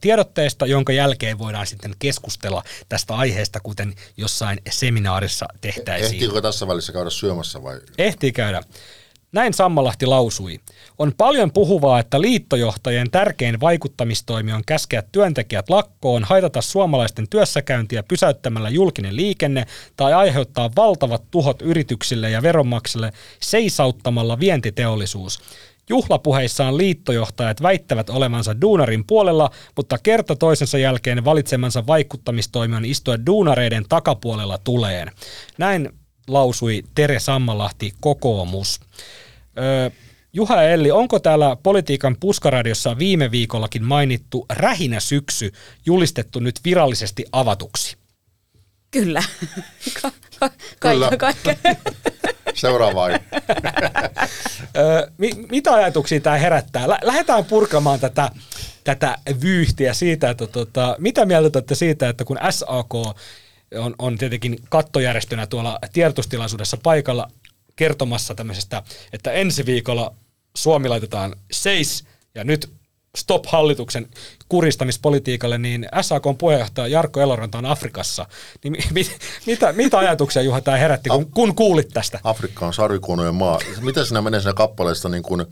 [0.00, 6.12] tiedotteesta, jonka jälkeen voidaan sitten keskustella tästä aiheesta, kuten jossain seminaarissa tehtäisiin.
[6.12, 7.80] Ehtiikö tässä välissä käydä syömässä vai?
[7.98, 8.62] Ehtii käydä.
[9.32, 10.60] Näin Sammalahti lausui.
[10.98, 18.68] On paljon puhuvaa, että liittojohtajien tärkein vaikuttamistoimi on käskeä työntekijät lakkoon, haitata suomalaisten työssäkäyntiä pysäyttämällä
[18.68, 25.40] julkinen liikenne tai aiheuttaa valtavat tuhot yrityksille ja veronmaksille seisauttamalla vientiteollisuus.
[25.88, 33.84] Juhlapuheissaan liittojohtajat väittävät olevansa duunarin puolella, mutta kerta toisensa jälkeen valitsemansa vaikuttamistoimi on istua duunareiden
[33.88, 35.10] takapuolella tuleen.
[35.58, 35.92] Näin
[36.28, 38.80] lausui Tere Sammalahti kokoomus.
[39.58, 39.90] Öö,
[40.32, 45.52] Juha ja Elli, onko täällä politiikan puskaradiossa viime viikollakin mainittu rähinä syksy
[45.86, 47.96] julistettu nyt virallisesti avatuksi?
[48.90, 49.22] Kyllä.
[50.02, 51.10] Ka- ka- Kyllä.
[52.54, 53.08] Seuraava
[54.76, 56.88] öö, mi- mitä ajatuksia tämä herättää?
[56.88, 58.30] Lä- lähdetään purkamaan tätä,
[58.84, 63.16] tätä vyyhtiä siitä, että tota, mitä mieltä olette siitä, että kun SAK
[63.74, 67.30] on, on tietenkin kattojärjestönä tuolla tiedotustilaisuudessa paikalla
[67.76, 70.14] kertomassa tämmöisestä, että ensi viikolla
[70.56, 72.70] Suomi laitetaan seis ja nyt
[73.16, 74.06] stop hallituksen
[74.48, 78.26] kuristamispolitiikalle, niin SAK on puheenjohtaja Jarkko Eloranta on Afrikassa.
[78.64, 79.10] Niin mi- mi-
[79.46, 82.20] mitä, mitä ajatuksia Juha tämä herätti, kun, kun kuulit tästä?
[82.24, 83.58] Afrikka on sarvikuonojen maa.
[83.80, 85.46] Miten siinä menee siinä kappaleessa niin kuin,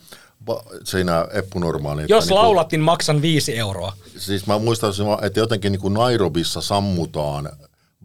[0.84, 2.02] siinä eppunormaali?
[2.02, 3.92] että Jos niin laulat, niin maksan viisi euroa.
[4.16, 7.48] Siis mä muistan, että jotenkin niin kuin Nairobissa sammutaan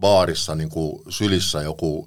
[0.00, 2.06] baarissa niin kuin sylissä joku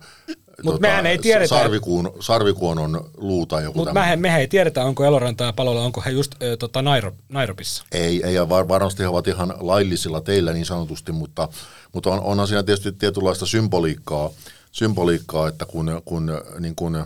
[0.64, 5.06] Mut mehän ei tiedetä- sarvikuun, sarvikuonon luu tai joku Mutta mehän, mehän ei tiedetä, onko
[5.06, 7.84] Eloranta ja Palola, onko he just ö, tota, Nairo, Nairobissa.
[7.92, 11.50] Ei, ei ja var, varmasti he ovat ihan laillisilla teillä niin sanotusti, mutta,
[11.94, 14.30] mutta on, onhan siinä tietysti tietynlaista symboliikkaa,
[14.72, 17.06] symboliikkaa että kun, kun, niin kun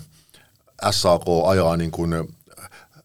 [0.91, 2.33] SAK ajaa niin kun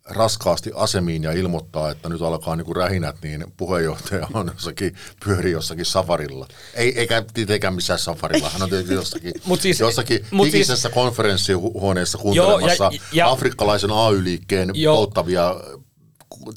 [0.05, 5.51] raskaasti asemiin ja ilmoittaa, että nyt alkaa niin kuin rähinät, niin puheenjohtaja on jossakin, pyöri
[5.51, 6.49] jossakin safarilla.
[6.75, 10.89] Ei, eikä tietenkään missään safarilla, hän on tietysti jossakin, Mut siis- jossakin mut siis- higisessä
[10.89, 14.97] konferenssihuoneessa kuuntelemassa Joo, ja- ja- afrikkalaisen AY-liikkeen Joo.
[14.97, 15.55] polttavia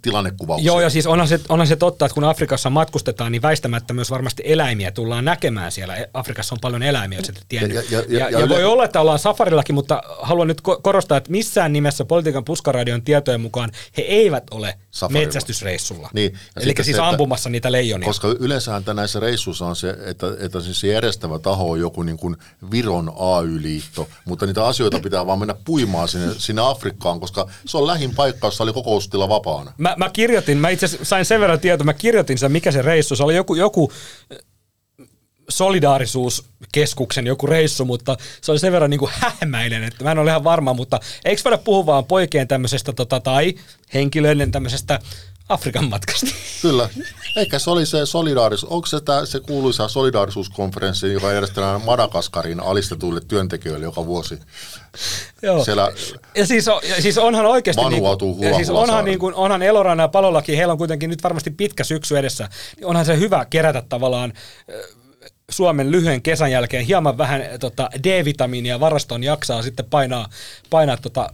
[0.02, 0.66] tilannekuvauksia.
[0.68, 4.12] Joo, ja siis onhan se, onhan se totta, että kun Afrikassa matkustetaan, niin väistämättä myös
[4.12, 5.98] varmasti eläimiä tullaan näkemään siellä.
[6.14, 7.76] Afrikassa on paljon eläimiä, jos et tiennyt.
[7.76, 10.48] Ja- Ja, ja- ja- ja, ja ja, yle- voi olla, että ollaan safarillakin, mutta haluan
[10.48, 15.26] nyt ko- korostaa, että missään nimessä politiikan puskaradion tietojen mukaan he eivät ole Safarilla.
[15.26, 16.10] metsästysreissulla.
[16.14, 18.06] Niin, Eli siis se, että- ampumassa niitä leijonia.
[18.08, 22.18] Koska yleensähän näissä reissuissa on se, että, että siis se järjestävä taho on joku niin
[22.18, 22.36] kuin
[22.72, 27.88] Viron AY-liitto, mutta niitä asioita pitää vaan mennä puimaan sinne, sinne Afrikkaan, koska se on
[27.88, 29.74] lähin paikka, jossa oli kokoustila vapaana.
[29.78, 33.16] Mä, mä kirjoitin, mä itse sain sen verran tietoa, mä kirjoitin sen, mikä se reissu,
[33.16, 33.92] se oli joku, joku
[34.32, 34.38] äh,
[35.50, 39.00] solidaarisuuskeskuksen joku reissu, mutta se oli sen verran niin
[39.42, 43.20] hämäinen, että mä en ole ihan varma, mutta eikö voida puhua vaan poikien tämmöisestä tota,
[43.20, 43.54] tai
[43.94, 45.00] henkilöiden tämmöisestä
[45.50, 46.28] Afrikan matkasta.
[46.62, 46.90] Kyllä.
[47.36, 53.22] Eikä se oli se solidaarisuus, onko se tää, se kuuluisa solidaarisuuskonferenssi, joka järjestetään Madagaskarin alistetuille
[53.28, 54.40] työntekijöille joka vuosi.
[55.42, 55.64] Joo.
[55.64, 55.92] Siellä
[56.36, 59.36] Ja siis, on, ja siis onhan oikeasti, Manu niinku, hula ja siis onhan, niin kuin,
[59.36, 63.18] onhan Eloranna ja Palollakin, heillä on kuitenkin nyt varmasti pitkä syksy edessä, niin onhan se
[63.18, 64.34] hyvä kerätä tavallaan
[65.52, 70.30] Suomen lyhyen kesän jälkeen hieman vähän tota, D-vitamiinia varastoon jaksaa sitten painaa,
[70.70, 71.30] painaa tota,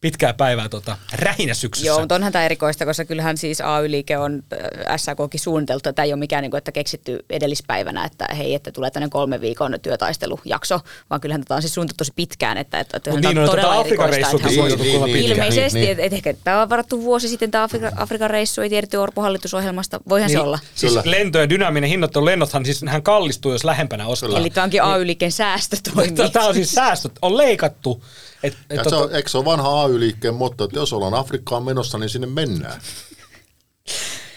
[0.00, 1.86] pitkää päivää tota, rähinä syksyssä.
[1.86, 5.92] Joo, mutta onhan tämä erikoista, koska kyllähän siis AY-liike on äh, SAKkin suunniteltu.
[5.92, 9.40] Tämä ei ole mikään, niin kuin, että keksitty edellispäivänä, että hei, että tulee tänne kolme
[9.40, 10.80] viikon työtaistelujakso,
[11.10, 12.58] vaan kyllähän tätä on siis suunniteltu tosi pitkään.
[12.58, 15.26] Että, että, että niin on, että todella tämä Afrikan erikoista, reissukin että- suunniteltu Niin, niin,
[15.26, 15.46] pitkään.
[15.48, 18.60] Ilmeisesti, Niin, niin, että et ehkä tämä on varattu vuosi sitten tämä Afrika, Afrikan reissu,
[18.60, 20.00] ei tiedetty Orpo hallitusohjelmasta.
[20.08, 20.58] Voihan se olla.
[20.74, 21.10] Siis Kyllä.
[21.10, 24.38] lento- ja dynaaminen hinnoittelu lennothan siis hän kallistuu, jos lähempänä ostaa.
[24.38, 26.16] Eli tämä onkin AY-liikkeen säästötoimi.
[26.32, 28.02] Tämä on siis säästöt, on leikattu.
[28.42, 31.62] Et, et, tota, se on, eikö se ole vanha AY-liikkeen motto, että jos ollaan Afrikkaan
[31.62, 32.80] menossa, niin sinne mennään.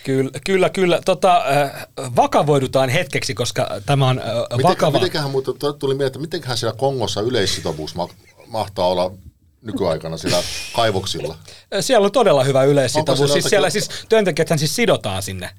[0.03, 0.69] Kyllä, kyllä.
[0.69, 0.99] kyllä.
[1.05, 4.91] Tota, äh, vakavoidutaan hetkeksi, koska tämä on äh, vakava.
[4.91, 8.09] mitenköhän, mutta tu- tuli mieleen, että mitenköhän siellä Kongossa yleissitovuus ma-
[8.47, 9.11] mahtaa olla
[9.61, 10.43] nykyaikana siellä
[10.75, 11.37] kaivoksilla?
[11.81, 13.33] Siellä on todella hyvä yleissitovuus.
[13.33, 15.49] Siis siellä siis työntekijäthän siis sidotaan sinne.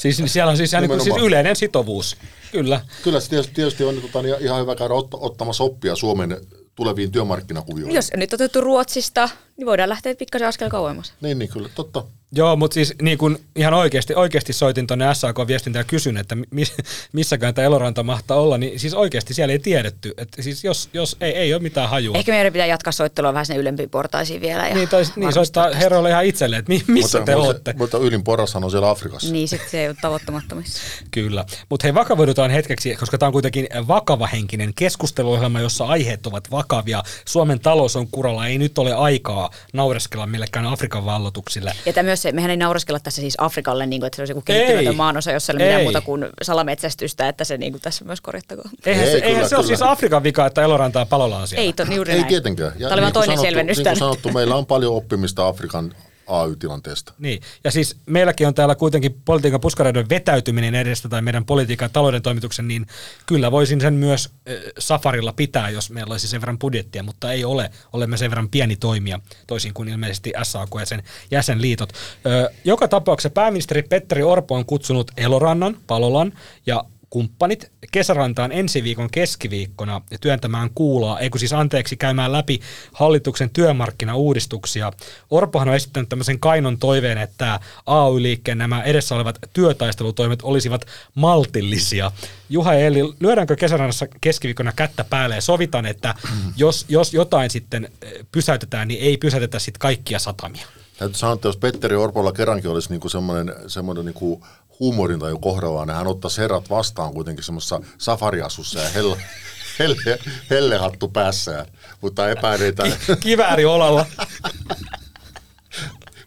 [0.00, 2.16] Siis siellä on siis, niin kuin, siis yleinen sitovuus.
[2.52, 2.80] Kyllä.
[3.02, 6.40] Kyllä se tietysti, tietysti on tota, niin ihan hyvä käydä otta, ottamassa oppia Suomen
[6.74, 7.94] tuleviin työmarkkinakuvioihin.
[7.94, 11.12] Jos on nyt otettu Ruotsista, niin voidaan lähteä pikkasen askel kauemmas.
[11.20, 12.04] Niin, niin kyllä, totta.
[12.32, 16.64] Joo, mutta siis niin kun ihan oikeasti, oikeasti soitin tuonne SAK-viestintään ja kysyn, että mi-
[17.12, 20.14] missäkään tämä Eloranta mahtaa olla, niin siis oikeasti siellä ei tiedetty.
[20.16, 22.18] Että siis jos, jos ei, ei ole mitään hajua.
[22.18, 24.68] Ehkä meidän pitää jatkaa soittelua vähän sinne ylempiin portaisiin vielä.
[24.68, 27.48] Ja Niin, tai, niin varmistaa soittaa herroille ihan itselleen, että mi- missä mutta, te mutta,
[27.48, 27.74] olette.
[27.78, 29.32] Mutta ylin porrashan on siellä Afrikassa.
[29.32, 30.82] Niin, sitten se ei ole tavoittamattomissa.
[31.10, 31.44] Kyllä.
[31.68, 37.02] Mutta hei, vakavoidutaan hetkeksi, koska tämä on kuitenkin vakavahenkinen keskusteluohjelma, jossa aiheet ovat vakavia.
[37.28, 41.72] Suomen talous on kuralla, ei nyt ole aikaa naureskella millekään Afrikan vallotuksille.
[41.86, 44.30] Ja tämä myös se, mehän ei naureskella tässä siis Afrikalle, niin kuin, että se olisi
[44.30, 48.04] joku kehittymätön maanosa, jossa ei ole mitään muuta kuin salametsästystä, että se niin kuin tässä
[48.04, 48.70] myös korjattakoon.
[48.86, 49.76] Eihän, Ei, se, kyllä, eihän se ole kyllä.
[49.76, 51.64] siis Afrikan vika, että Elorantaa palolla on siellä.
[51.64, 52.28] Ei, to, juuri Ei näin.
[52.28, 52.72] tietenkään.
[52.78, 55.94] Tämä oli niin toinen sanottu, selvennys Niin kuin sanottu, meillä on paljon oppimista Afrikan
[56.30, 57.12] AY-tilanteesta.
[57.18, 61.90] Niin, ja siis meilläkin on täällä kuitenkin politiikan puskareiden vetäytyminen edestä tai meidän politiikan ja
[61.92, 62.86] talouden toimituksen, niin
[63.26, 67.44] kyllä voisin sen myös äh, safarilla pitää, jos meillä olisi sen verran budjettia, mutta ei
[67.44, 67.70] ole.
[67.92, 71.92] Olemme sen verran pieni toimija, toisin kuin ilmeisesti SAK ja sen jäsenliitot.
[72.26, 76.32] Ö, joka tapauksessa pääministeri Petteri Orpo on kutsunut Elorannan, Palolan
[76.66, 82.60] ja kumppanit kesärantaan ensi viikon keskiviikkona työntämään kuulaa, eikö siis anteeksi käymään läpi
[82.92, 84.92] hallituksen työmarkkinauudistuksia.
[85.30, 92.12] Orpohan on esittänyt tämmöisen kainon toiveen, että AY-liikkeen nämä edessä olevat työtaistelutoimet olisivat maltillisia.
[92.48, 96.14] Juha ja Eli, lyödäänkö kesärannassa keskiviikkona kättä päälle ja sovitaan, että
[96.56, 100.66] jos, jos jotain sitten eh, pysäytetään, niin ei pysäytetä sitten kaikkia satamia.
[100.98, 104.46] Täytyy sanoa, että jos Petteri Orpolla kerrankin olisi niinku semmoinen, semmoinen niinku
[104.80, 109.16] huumorintaju kohdallaan, niin hän ottaisi herrat vastaan kuitenkin semmoisessa safariasussa ja helle,
[109.78, 110.18] helle,
[110.50, 111.66] hellehattu päässään.
[112.00, 112.84] Mutta epäilen, että
[113.20, 114.06] Kivääri olalla.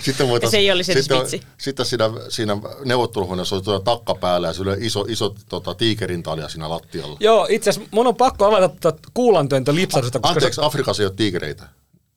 [0.03, 0.51] sitten voitaisiin...
[0.51, 1.41] Se ei olisi edes sitten, vitsi.
[1.57, 6.49] sitten siinä, siinä neuvotteluhuoneessa olisi tuo takka päällä ja sillä iso, iso tota, tiikerin talja
[6.49, 7.17] siinä lattialla.
[7.19, 11.07] Joo, itse asiassa mun on pakko avata tuota kuulantyöntö lipsatusta, koska Anteeksi, se, Afrikassa ei
[11.07, 11.67] ole tiikereitä.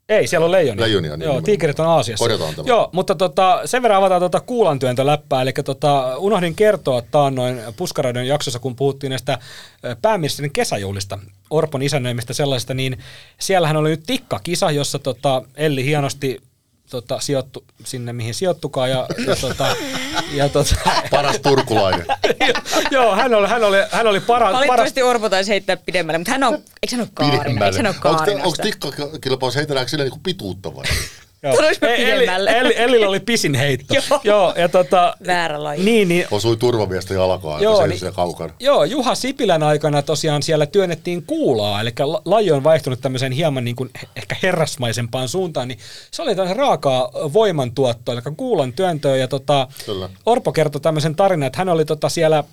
[0.08, 0.84] Ei, siellä on leijonia.
[0.84, 1.44] Leijonia, niin Joo, nimenomaan.
[1.44, 2.22] tiikerit on Aasiassa.
[2.24, 2.68] Korjataan tämä.
[2.68, 8.58] Joo, mutta tota, sen verran avataan tuota kuulantyöntöläppää, eli tota, unohdin kertoa taannoin Puskaraidon jaksossa,
[8.58, 9.38] kun puhuttiin näistä
[10.02, 11.18] pääministerin kesäjuhlista,
[11.50, 12.98] Orpon isännöimistä sellaisista, niin
[13.40, 16.40] siellähän oli nyt tikkakisa, jossa tota, Elli hienosti
[16.90, 19.76] tota, sijoittu sinne, mihin sijoittukaan, ja, ja, tota,
[20.32, 20.74] ja tota,
[21.10, 22.06] Paras turkulainen.
[22.90, 26.30] joo, hän oli, hän oli, hän oli para, paras, Valitettavasti Orpo taisi heittää pidemmälle, mutta
[26.30, 27.66] hän on, eikö hän ole Kaarina?
[27.66, 30.84] Eikö hän ole Onko tikkakilpaus heitelläänkö sille niinku pituutta vai?
[31.96, 32.50] Pidemmälle.
[32.50, 33.94] Elli, Ellillä oli pisin heitto.
[34.10, 34.20] Joo.
[34.24, 35.84] Joo, ja tota, Väärä laji.
[35.84, 38.52] Niin, niin, Osui turvamiestä jalkaan, Joo, se niin- kaukana.
[38.60, 43.64] Joo, Juha Sipilän aikana tosiaan siellä työnnettiin kuulaa, eli la- laji on vaihtunut tämmöiseen hieman
[43.64, 45.78] niin kuin ehkä herrasmaisempaan suuntaan, niin
[46.10, 50.08] se oli tämmöinen raakaa voimantuottoa, eli kuulan työntöä, ja tota, Kyllä.
[50.26, 52.44] Orpo kertoi tämmöisen tarinan, että hän oli tota siellä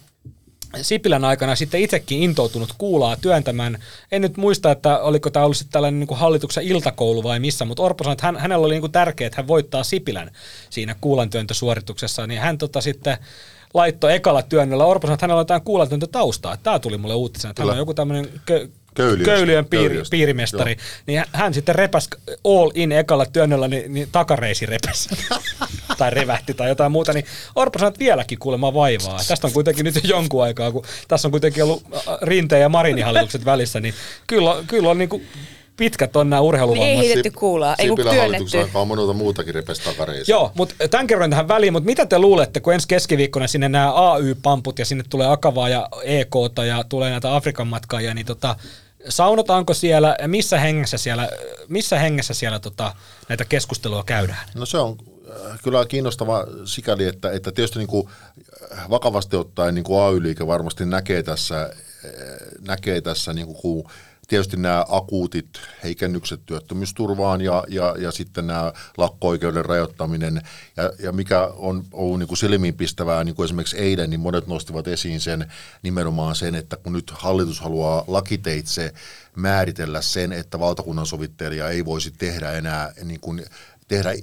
[0.82, 3.78] Sipilän aikana sitten itsekin intoutunut kuulaa työntämään.
[4.12, 7.66] En nyt muista, että oliko tämä ollut sitten tällainen niin kuin hallituksen iltakoulu vai missä,
[7.66, 10.32] mutta Orpo sanoi, että hän, hänellä oli niin kuin tärkeää, että hän voittaa Sipilän
[10.70, 13.18] siinä kuulantyöntösuorituksessa, niin hän tota sitten
[13.74, 14.86] laittoi ekalla työnnöllä.
[14.86, 16.58] Orpo sanoi, että hänellä on jotain kuulantyöntötaustaa.
[16.58, 19.36] Tämä tuli mulle uutisena, että hän on joku tämmöinen kö, Köyliöstä.
[19.36, 20.12] Köyliön piiri, Köyliöstä.
[20.12, 20.78] piirimestari.
[21.06, 22.10] Niin hän, sitten repäs
[22.44, 25.10] all in ekalla työnnöllä, niin, niin takareisi repäs.
[25.98, 27.14] tai revähti tai jotain muuta.
[27.14, 27.26] Niin
[27.56, 29.20] Orpo sanoi, että vieläkin kuulemma vaivaa.
[29.28, 31.84] Tästä on kuitenkin nyt jo jonkun aikaa, kun tässä on kuitenkin ollut
[32.22, 33.94] Rinteen ja Marinin hallitukset välissä, niin
[34.28, 35.28] kyllä, kyllä on niin kuin
[35.78, 36.98] pitkät on nämä Niin ei urheiluvammat.
[36.98, 38.70] heitetty kuulaa, ei kun Sipilän hallituksen työnnetty.
[38.78, 40.32] aikaa monelta muutakin repesi takareissa.
[40.32, 43.91] Joo, mutta tämän kerroin tähän väliin, mutta mitä te luulette, kun ensi keskiviikkona sinne nämä
[44.12, 48.56] AY-pamput ja sinne tulee Akavaa ja EKta ja tulee näitä Afrikan matkaajia, niin tota,
[49.10, 51.30] saunotaanko siellä ja missä hengessä siellä,
[51.68, 52.95] missä hengessä siellä tota,
[53.30, 54.47] näitä keskustelua käydään?
[54.56, 54.97] No se on
[55.30, 58.08] äh, kyllä kiinnostava sikäli, että, että tietysti niin kuin
[58.72, 61.72] äh, vakavasti ottaen niin kuin AY-liike varmasti näkee tässä, äh,
[62.68, 63.84] näkee tässä niin kuin,
[64.28, 65.49] tietysti nämä akuutit
[65.84, 70.41] heikennykset työttömyysturvaan ja, ja, ja sitten nämä lakko-oikeuden rajoittaminen
[70.78, 74.88] ja, ja mikä on ollut niin kuin silmiinpistävää, niin kuin esimerkiksi eilen, niin monet nostivat
[74.88, 75.51] esiin sen
[75.84, 78.93] nimenomaan sen, että kun nyt hallitus haluaa lakiteitse
[79.36, 83.45] määritellä sen, että valtakunnan sovittelija ei voisi tehdä enää niin kuin,
[83.88, 84.13] tehdä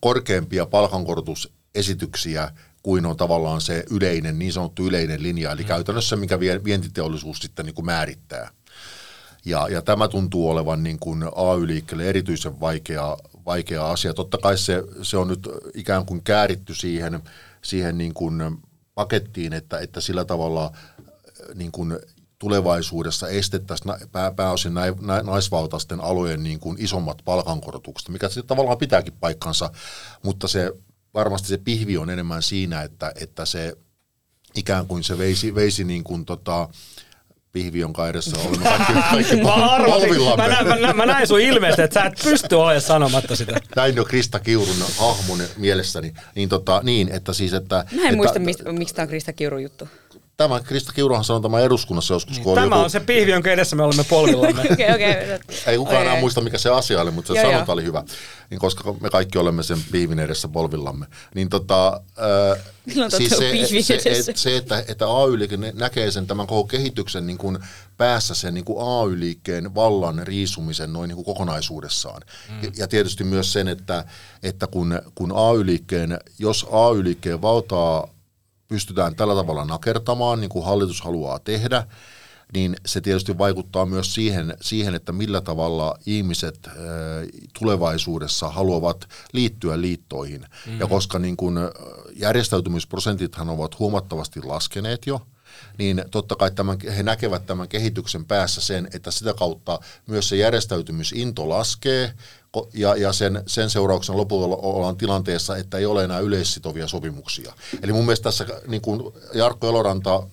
[0.00, 2.50] korkeampia palkankorotusesityksiä
[2.82, 5.68] kuin on tavallaan se yleinen, niin sanottu yleinen linja, eli mm.
[5.68, 8.50] käytännössä mikä vie- vientiteollisuus sitten niin kuin määrittää.
[9.44, 13.16] Ja, ja tämä tuntuu olevan niin kuin AY-liikkeelle erityisen vaikea,
[13.46, 14.14] vaikea asia.
[14.14, 17.22] Totta kai se, se on nyt ikään kuin kääritty siihen,
[17.62, 18.58] siihen niin kuin
[18.94, 21.98] pakettiin, että, että sillä tavalla äh, niin kuin
[22.38, 28.78] tulevaisuudessa estettäisiin pää, pääosin nai, na, naisvaltaisten alojen niin kuin isommat palkankorotukset, mikä sitten tavallaan
[28.78, 29.70] pitääkin paikkansa,
[30.22, 30.72] mutta se
[31.14, 33.76] varmasti se pihvi on enemmän siinä, että, että se
[34.54, 36.68] ikään kuin se veisi, veisi niin kuin tota,
[37.52, 41.40] pihvi, jonka edessä olemme kaikki, kaikki Mä arvasin, mä, nä, mä, nä, mä näin sun
[41.40, 43.60] ilmeestä, että sä et pysty olemaan sanomatta sitä.
[43.76, 47.76] näin jo Krista Kiurun hahmon mielessäni, niin, tota, niin että siis, että...
[47.76, 49.88] Mä en että, muista, mistä, miksi tämä on Krista Kiurun juttu.
[50.40, 53.50] Tämä Krista Kiuruhan sanoi tämä eduskunnassa joskus, kun oli Tämä joku, on se pihvi, jonka
[53.50, 54.62] edessä me olemme polvillamme.
[54.72, 55.14] Okei, okei.
[55.66, 56.20] ei kukaan enää Okei.
[56.20, 57.74] muista, mikä se asia oli, mutta se Joo, sanonta joo.
[57.74, 58.04] oli hyvä.
[58.50, 61.06] Niin koska me kaikki olemme sen piivin edessä polvillamme.
[61.34, 66.26] Niin tota, äh, Milloin siis se, se, et, se, että, että AY-liike nä- näkee sen
[66.26, 67.58] tämän koko kehityksen niin kuin
[67.96, 72.22] päässä sen niin kuin AY-liikkeen vallan riisumisen noin niin kuin kokonaisuudessaan.
[72.48, 72.62] Mm.
[72.62, 74.04] Ja, ja tietysti myös sen, että,
[74.42, 78.08] että kun, kun AY-liikkeen, jos AY-liikkeen valtaa
[78.70, 81.86] pystytään tällä tavalla nakertamaan, niin kuin hallitus haluaa tehdä,
[82.54, 86.74] niin se tietysti vaikuttaa myös siihen, siihen että millä tavalla ihmiset äh,
[87.58, 90.40] tulevaisuudessa haluavat liittyä liittoihin.
[90.40, 90.80] Mm-hmm.
[90.80, 91.58] Ja koska niin kun,
[92.16, 95.20] järjestäytymisprosentithan ovat huomattavasti laskeneet jo,
[95.78, 100.36] niin totta kai tämän, he näkevät tämän kehityksen päässä sen, että sitä kautta myös se
[100.36, 102.12] järjestäytymisinto laskee,
[102.74, 107.52] ja, ja sen, sen seurauksena lopulta ollaan tilanteessa, että ei ole enää yleissitovia sopimuksia.
[107.82, 109.02] Eli mun mielestä tässä niin kuin
[109.34, 110.26] Jarkko Eloranta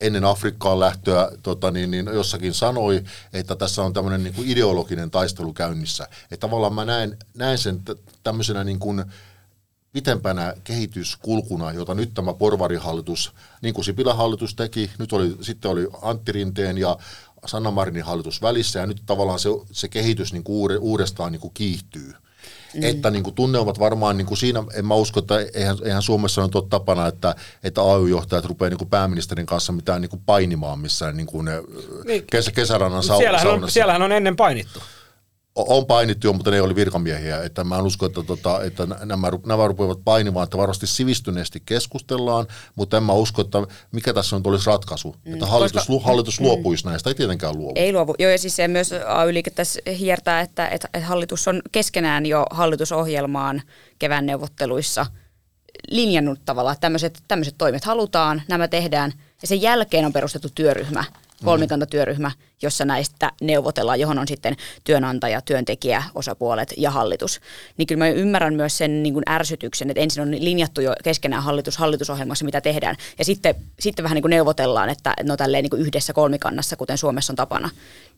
[0.00, 5.10] ennen Afrikkaan lähtöä tota, niin, niin jossakin sanoi, että tässä on tämmöinen niin kuin ideologinen
[5.10, 6.08] taistelu käynnissä.
[6.22, 7.82] Että tavallaan mä näen, näen sen
[8.22, 9.04] tämmöisenä niin kuin
[9.92, 13.32] pitempänä kehityskulkuna, jota nyt tämä porvarihallitus,
[13.62, 16.96] niin kuin Sipilän hallitus teki, nyt oli, sitten oli Antti Rinteen ja
[17.46, 21.40] Sanna Marinin hallitus välissä, ja nyt tavallaan se, se kehitys niin kuin uude, uudestaan niin
[21.40, 22.12] kuin kiihtyy.
[22.74, 22.82] Mm.
[22.82, 26.42] Että niin kuin tunnelmat varmaan niin kuin siinä, en mä usko, että eihän, eihän Suomessa
[26.42, 27.34] nyt ole tapana, että,
[27.64, 31.62] että AY-johtajat rupeaa niin kuin pääministerin kanssa mitään niin kuin painimaan missään niin kuin ne,
[32.04, 32.24] Niin.
[32.30, 33.74] kesä, kesärannan sau, Siellähän on, saunassa.
[33.74, 34.78] siellähän on ennen painittu.
[35.66, 37.42] On painittu jo, mutta ne oli virkamiehiä.
[37.42, 42.46] Että mä en usko, että, tota, että nämä, nämä rupeavat painimaan, että varmasti sivistyneesti keskustellaan,
[42.74, 43.58] mutta en mä usko, että
[43.92, 45.16] mikä tässä nyt olisi ratkaisu.
[45.24, 47.72] Mm, että hallitus, koska- lu, hallitus luopuisi näistä, ei tietenkään luovu.
[47.74, 48.14] Ei luovu.
[48.18, 52.46] Joo, ja siis se myös AY-liike tässä hiertää, että, että, että hallitus on keskenään jo
[52.50, 53.62] hallitusohjelmaan
[53.98, 55.06] kevään neuvotteluissa
[55.90, 61.04] linjannut tavallaan, että tämmöiset, tämmöiset toimet halutaan, nämä tehdään, ja sen jälkeen on perustettu työryhmä,
[61.44, 62.30] kolmikantatyöryhmä,
[62.62, 67.40] jossa näistä neuvotellaan, johon on sitten työnantaja, työntekijä, osapuolet ja hallitus.
[67.76, 71.42] Niin kyllä mä ymmärrän myös sen niin kuin ärsytyksen, että ensin on linjattu jo keskenään
[71.42, 75.70] hallitus hallitusohjelmassa, mitä tehdään, ja sitten, sitten vähän niin kuin neuvotellaan, että no tälleen niin
[75.70, 77.70] kuin yhdessä kolmikannassa, kuten Suomessa on tapana.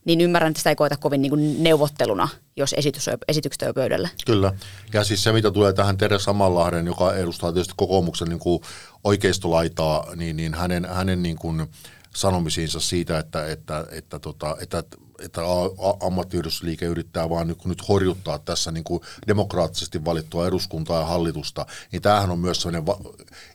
[0.04, 3.68] Niin ymmärrän, että sitä ei koeta kovin niin kuin neuvotteluna, jos esitys on, esitykset on
[3.68, 4.08] jo pöydällä.
[4.26, 4.52] Kyllä.
[4.92, 8.62] Ja siis se, mitä tulee tähän Tere Samanlahden, joka edustaa tietysti kokoomuksen niin kuin
[9.04, 11.66] oikeistolaitaa, niin, niin hänen, hänen niin kuin
[12.14, 14.82] sanomisiinsa siitä, että, että, että, tota, että,
[15.18, 21.06] että a- ammattiyhdistysliike yrittää vaan nyt, nyt horjuttaa tässä niin kuin demokraattisesti valittua eduskuntaa ja
[21.06, 23.00] hallitusta, niin tämähän on myös sellainen va-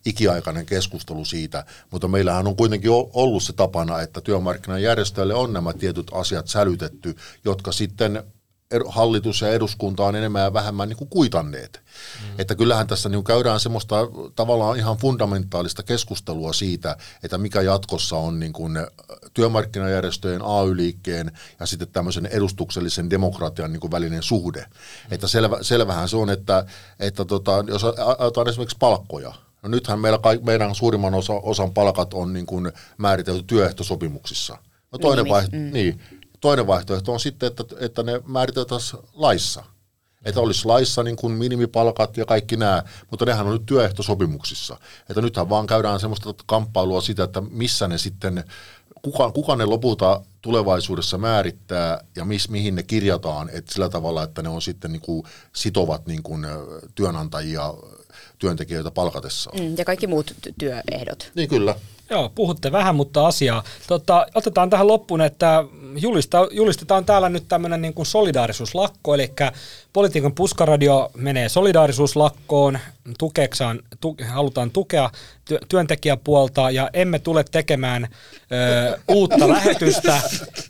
[0.06, 6.08] ikiaikainen keskustelu siitä, mutta meillähän on kuitenkin ollut se tapana, että työmarkkinajärjestöille on nämä tietyt
[6.14, 8.24] asiat sälytetty, jotka sitten
[8.88, 11.82] hallitus ja eduskunta on enemmän ja vähemmän niin kuin kuitanneet.
[12.22, 12.40] Mm.
[12.40, 13.96] Että kyllähän tässä niin käydään semmoista
[14.36, 18.78] tavallaan ihan fundamentaalista keskustelua siitä, että mikä jatkossa on niin kuin
[19.34, 24.60] työmarkkinajärjestöjen, AY-liikkeen ja sitten tämmöisen edustuksellisen demokratian niin kuin välinen suhde.
[24.60, 25.14] Mm.
[25.14, 26.66] Että selvä, selvähän se on, että,
[27.00, 32.14] että tota, jos ajatellaan esimerkiksi palkkoja, No nythän meillä kaik, meidän suurimman osa, osan palkat
[32.14, 34.58] on niin kuin määritelty työehtosopimuksissa.
[34.92, 35.74] No toinen, Minimi, vai, mm.
[35.74, 36.02] niin,
[36.46, 39.64] toinen vaihtoehto on sitten, että, että ne määriteltäisiin laissa.
[40.26, 44.78] Että olisi laissa niin kuin minimipalkat ja kaikki nämä, mutta nehän on nyt työehtosopimuksissa.
[45.10, 48.44] Että nythän vaan käydään semmoista kamppailua sitä, että missä ne sitten,
[49.02, 54.42] kuka, kuka ne lopulta tulevaisuudessa määrittää ja mis, mihin ne kirjataan, että sillä tavalla, että
[54.42, 55.24] ne on sitten niin kuin
[55.54, 56.46] sitovat niin kuin
[56.96, 57.74] työnantajia
[58.40, 59.60] työntekijöitä palkatessaan.
[59.60, 61.32] Mm, ja kaikki muut työehdot.
[61.36, 61.76] Niin kyllä.
[62.10, 63.64] Joo, puhutte vähän, mutta asiaa.
[63.88, 65.64] Tota, otetaan tähän loppuun, että
[65.98, 69.32] julista, julistetaan täällä nyt tämmöinen niin kuin solidaarisuuslakko, eli
[69.94, 72.80] politiikan puskaradio menee solidaarisuuslakkoon,
[73.18, 75.10] tukeksaan, tu, halutaan tukea
[75.46, 80.22] ty, työntekijäpuolta ja emme tule tekemään ö, uutta lähetystä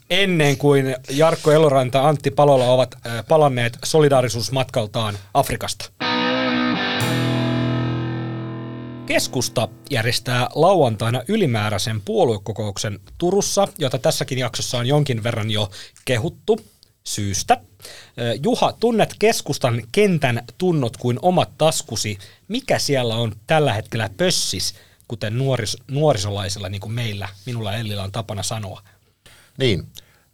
[0.09, 5.91] ennen kuin Jarkko Eloranta Antti Palola ovat ö, palanneet solidaarisuusmatkaltaan Afrikasta.
[9.05, 15.71] Keskusta järjestää lauantaina ylimääräisen puoluekokouksen Turussa, jota tässäkin jaksossa on jonkin verran jo
[16.05, 16.59] kehuttu
[17.03, 17.61] syystä.
[18.43, 22.17] Juha, tunnet keskustan kentän tunnot kuin omat taskusi.
[22.47, 24.75] Mikä siellä on tällä hetkellä pössis,
[25.07, 28.81] kuten nuoris, nuorisolaisilla, niin kuin meillä, minulla Ellillä on tapana sanoa?
[29.57, 29.87] Niin,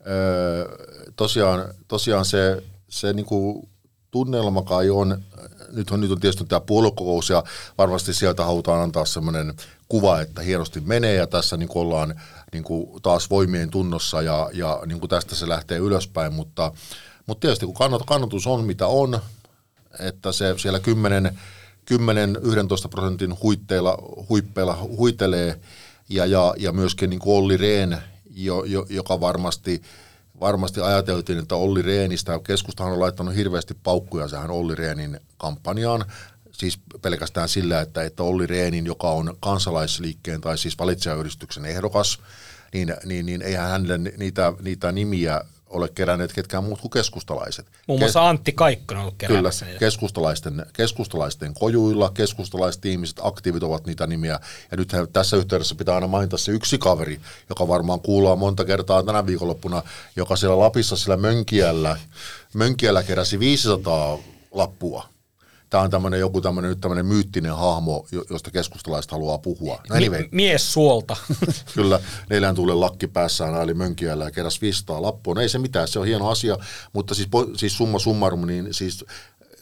[0.08, 0.68] öö,
[1.16, 3.70] tosiaan, tosiaan se, se niin kuin
[4.12, 5.24] tunnelma kai on
[5.72, 7.44] nyt on, nyt on tietysti tämä puoluekokous ja
[7.78, 9.54] varmasti sieltä halutaan antaa sellainen
[9.90, 12.22] kuva, että hienosti menee ja tässä niin ollaan
[12.54, 16.72] niin kuin taas voimien tunnossa ja, ja niin kuin tästä se lähtee ylöspäin, mutta,
[17.26, 19.20] mutta tietysti kun kannat, kannatus on mitä on,
[20.00, 21.40] että se siellä 10,
[22.86, 23.98] 10-11 prosentin huitteilla,
[24.30, 25.60] huippeilla huitelee
[26.10, 27.96] ja, ja, ja myöskin niin Olli Rehn,
[28.36, 29.82] jo, jo, joka varmasti–
[30.42, 36.06] varmasti ajateltiin, että Olli Reenistä, keskustahan on laittanut hirveästi paukkuja sehän Olli Reenin kampanjaan,
[36.52, 42.20] siis pelkästään sillä, että, että Olli Reenin, joka on kansalaisliikkeen tai siis valitsijayhdistyksen ehdokas,
[42.74, 45.42] niin, niin, niin eihän hänelle niitä, niitä nimiä
[45.72, 47.66] ole keränneet ketkään muut kuin keskustalaiset.
[47.88, 49.50] Muun muassa Antti Kaikkonen on ollut Kyllä,
[49.80, 54.40] keskustalaisten, keskustalaisten kojuilla, keskustalaiset ihmiset, aktiivit ovat niitä nimiä.
[54.72, 57.20] Ja nyt tässä yhteydessä pitää aina mainita se yksi kaveri,
[57.50, 59.84] joka varmaan kuullaan monta kertaa tänä viikonloppuna,
[60.16, 61.98] joka siellä Lapissa sillä Mönkiällä,
[62.54, 64.18] Mönkiällä keräsi 500
[64.52, 65.12] lappua
[65.72, 69.82] tämä on tämmöinen joku tämmöinen, nyt tämmöinen myyttinen hahmo, josta keskustalaiset haluaa puhua.
[69.90, 70.28] No anyway.
[70.32, 71.18] mies suolta.
[71.76, 72.00] Kyllä,
[72.30, 75.34] neljän tuulen lakki päässään eli mönkiällä ja keräs 500 lappua.
[75.34, 76.58] No ei se mitään, se on hieno asia,
[76.94, 79.06] mutta siis, siis summa summarum, niin siis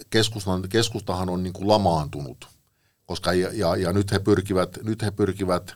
[0.09, 2.47] keskustan, keskustahan on niin kuin lamaantunut,
[3.05, 5.73] koska ja, ja, ja nyt, he pyrkivät, nyt he pyrkivät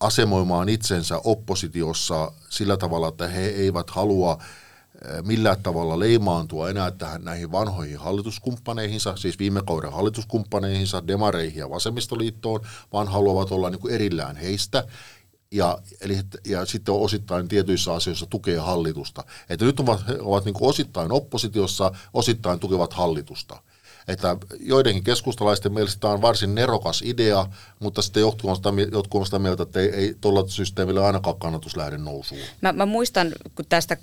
[0.00, 4.38] asemoimaan itsensä oppositiossa sillä tavalla, että he eivät halua–
[5.22, 12.60] millään tavalla leimaantua enää tähän näihin vanhoihin hallituskumppaneihinsa, siis viime kauden hallituskumppaneihinsa, demareihin ja vasemmistoliittoon,
[12.92, 14.84] vaan haluavat olla niin kuin erillään heistä
[15.50, 19.24] ja, eli, ja sitten osittain tietyissä asioissa tukee hallitusta.
[19.48, 23.62] Että nyt ovat, ovat niin osittain oppositiossa, osittain tukevat hallitusta.
[24.08, 27.46] Että joidenkin keskustalaisten mielestä tämä on varsin nerokas idea,
[27.80, 31.38] mutta sitten jotkut on sitä, jotkut on sitä mieltä, että ei, ei tuolla systeemillä ainakaan
[31.38, 32.40] kannatus lähde nousuun.
[32.60, 33.96] Mä, mä muistan, kun tästä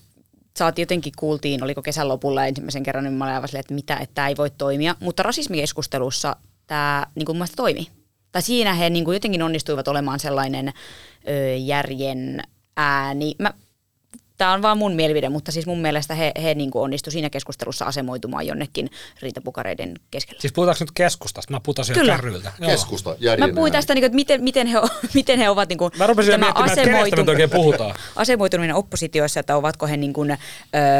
[0.58, 3.96] saat jotenkin kuultiin, oliko kesän lopulla ensimmäisen kerran, niin mä olin aivan silleen, että mitä,
[3.96, 4.96] että tämä ei voi toimia.
[5.00, 6.36] Mutta rasismikeskustelussa
[6.68, 7.88] tämä niin kuin toimi.
[8.32, 12.42] Tai siinä he niin jotenkin onnistuivat olemaan sellainen ö, järjen
[12.78, 13.36] ääni.
[13.40, 13.54] Mä
[14.38, 17.86] Tämä on vaan mun mielipide, mutta siis mun mielestä he, he niin onnistu siinä keskustelussa
[17.86, 18.90] asemoitumaan jonnekin
[19.22, 20.42] riitapukareiden keskellä.
[20.42, 21.54] Siis puhutaanko nyt keskustasta?
[21.54, 22.52] Mä puhutaan siellä kärryiltä.
[22.66, 24.78] Keskusta, Mä puhuin tästä, niin kuin, että miten, miten, he,
[25.14, 27.96] miten he ovat niin kuin, Mä rupesin tämä asemoitu, oikein puhutaan.
[28.16, 30.38] asemoituminen oppositioissa, että ovatko he niin kuin, ö,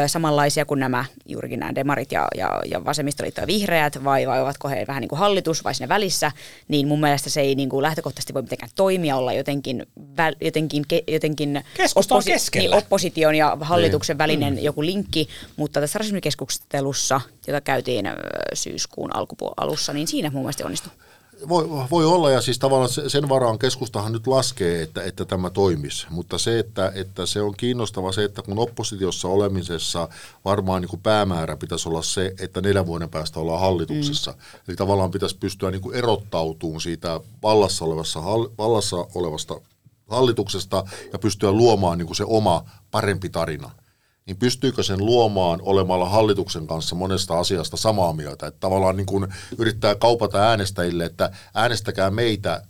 [0.06, 4.68] samanlaisia kuin nämä juurikin nämä demarit ja, ja, ja vasemmistoliitto ja vihreät, vai, vai ovatko
[4.68, 6.32] he vähän niin kuin hallitus vai siinä välissä,
[6.68, 9.86] niin mun mielestä se ei niin kuin lähtökohtaisesti voi mitenkään toimia, olla jotenkin,
[10.16, 11.64] väl, jotenkin, jotenkin
[11.94, 14.18] opposi- niin, oppositio opposition ja hallituksen niin.
[14.18, 14.58] välinen mm.
[14.58, 18.06] joku linkki, mutta tässä rasismikeskustelussa, jota käytiin
[18.54, 20.92] syyskuun alkupu- alussa, niin siinä mun mielestä onnistui.
[21.48, 26.06] Voi, voi olla, ja siis tavallaan sen varaan keskustahan nyt laskee, että, että tämä toimisi,
[26.10, 30.08] mutta se, että, että se on kiinnostava se, että kun oppositiossa olemisessa
[30.44, 34.30] varmaan niin kuin päämäärä pitäisi olla se, että neljän vuoden päästä ollaan hallituksessa.
[34.30, 34.38] Mm.
[34.68, 38.20] Eli tavallaan pitäisi pystyä niin kuin erottautumaan siitä vallassa, olevassa,
[38.58, 39.60] vallassa olevasta
[40.08, 43.70] hallituksesta ja pystyä luomaan niin kuin se oma parempi tarina.
[44.26, 48.46] Niin pystyykö sen luomaan olemalla hallituksen kanssa monesta asiasta samaa mieltä?
[48.46, 52.62] Että tavallaan niin kuin yrittää kaupata äänestäjille, että äänestäkää meitä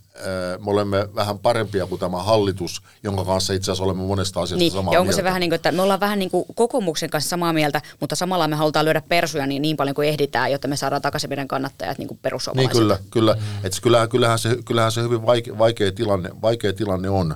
[0.64, 4.72] me olemme vähän parempia kuin tämä hallitus, jonka kanssa itse asiassa olemme monesta asiasta niin,
[4.72, 5.16] samaa ja onko mieltä.
[5.16, 8.16] se vähän niin kuin, että me ollaan vähän niin kuin kokoomuksen kanssa samaa mieltä, mutta
[8.16, 11.48] samalla me halutaan lyödä persuja niin, niin paljon kuin ehditään, jotta me saadaan takaisin meidän
[11.48, 12.20] kannattajat niin kuin
[12.54, 13.34] Niin kyllä, kyllä.
[13.34, 13.66] Mm.
[13.66, 17.34] Et kyllähän, kyllähän, se, kyllähän se hyvin vaikea, vaikea, tilanne, vaikea tilanne on.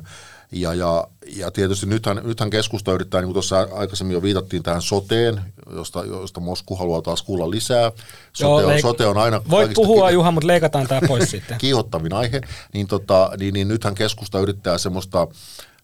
[0.53, 4.83] Ja, ja, ja tietysti nythän, nythän keskusta yrittää, niin kuin tuossa aikaisemmin jo viitattiin tähän
[4.83, 5.41] soteen,
[5.71, 7.93] josta, josta Mosku haluaa taas kuulla lisää.
[8.33, 11.59] Sote, Joo, on, sote on aina Voit puhua ki- Juha, mutta leikataan tämä pois sitten.
[11.59, 12.41] kiihottavin aihe,
[12.75, 15.29] niin, tota, niin, niin nythän keskusta yrittää semmoista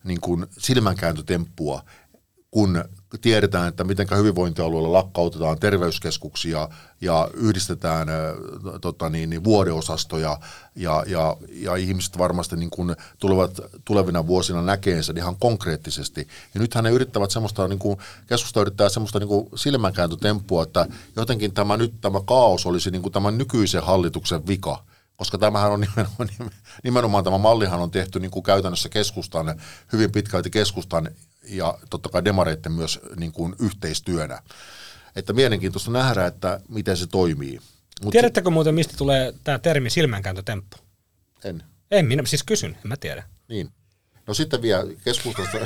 [0.05, 1.83] niin kuin silmänkääntötemppua,
[2.51, 2.85] kun
[3.21, 6.69] tiedetään, että miten hyvinvointialueella lakkautetaan terveyskeskuksia
[7.01, 8.09] ja yhdistetään
[8.81, 10.41] tota niin, niin vuodeosastoja
[10.77, 16.29] ja, ja, ja ihmiset varmasti niin kuin tulevat tulevina vuosina näkeen sen ihan konkreettisesti.
[16.55, 20.87] Ja nythän ne yrittävät semmoista, niin kuin, keskusta yrittää semmoista niin silmänkääntötemppua, että
[21.17, 24.85] jotenkin tämä nyt tämä kaos olisi niin tämän nykyisen hallituksen vika
[25.19, 26.29] koska tämähän on nimenomaan,
[26.85, 29.61] nimenomaan tämä mallihan on tehty niin kuin käytännössä keskustan,
[29.93, 31.09] hyvin pitkälti keskustan
[31.49, 34.43] ja totta kai demareitten myös niin kuin yhteistyönä.
[35.17, 37.61] Että mielenkiintoista nähdä, että miten se toimii.
[38.05, 40.77] Mut Tiedättekö muuten, mistä tulee tämä termi silmänkääntötemppu?
[41.45, 41.63] En.
[41.91, 43.25] En minä, siis kysyn, en mä tiedä.
[43.49, 43.71] Niin.
[44.27, 45.59] No sitten vielä keskustasta,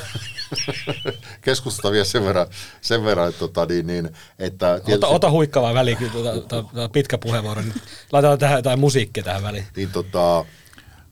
[1.44, 2.46] keskustasta vielä sen verran,
[2.80, 6.88] sen verran että, tota, niin, niin, että Ota, tietysti- ota huikkavaa väliin, tuota, tuota, tuota
[6.88, 7.62] pitkä puheenvuoro.
[7.62, 7.74] Niin
[8.12, 9.66] laitetaan tähän jotain musiikkia tähän väliin.
[9.76, 10.44] niin tota,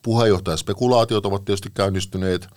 [0.02, 2.48] puheenjohtajaspekulaatiot ovat tietysti käynnistyneet,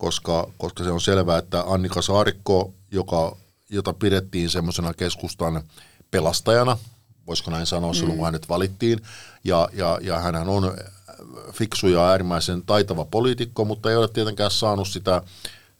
[0.00, 3.36] koska, koska se on selvää, että Annika Saarikko, joka,
[3.70, 5.62] jota pidettiin semmoisena keskustan
[6.10, 6.78] pelastajana,
[7.26, 9.00] voisiko näin sanoa, silloin kun hänet valittiin,
[9.44, 10.76] ja, ja, ja hänhän on
[11.52, 15.22] fiksu ja äärimmäisen taitava poliitikko, mutta ei ole tietenkään saanut sitä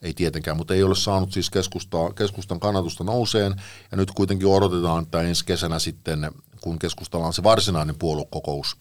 [0.02, 5.02] ei tietenkään, mutta ei ole saanut siis keskustaa, keskustan kannatusta nouseen, ja nyt kuitenkin odotetaan,
[5.02, 8.76] että ensi kesänä sitten, kun keskustalla on se varsinainen puoluekokous,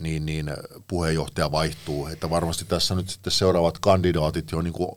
[0.00, 0.50] niin, niin
[0.88, 4.90] puheenjohtaja vaihtuu, että varmasti tässä nyt sitten seuraavat kandidaatit jo niin kuin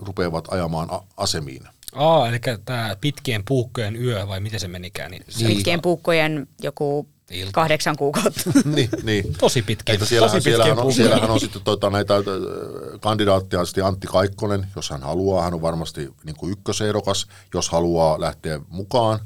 [0.00, 1.62] rupeavat ajamaan asemiin.
[1.94, 5.10] Aa, eli tämä pitkien puukkojen yö, vai miten se menikään?
[5.10, 7.52] Niin se Pitkien puukkojen joku Ilta.
[7.52, 8.40] kahdeksan kuukautta.
[8.74, 9.32] niin, niin.
[9.38, 9.92] tosi pitkä.
[9.92, 12.14] Että siellähän, tosi siellähän, on, siellähän on sitten tota, näitä
[13.00, 18.20] kandidaatteja, sitten Antti Kaikkonen, jos hän haluaa, hän on varmasti niin kuin ykkösehdokas, jos haluaa
[18.20, 19.18] lähteä mukaan.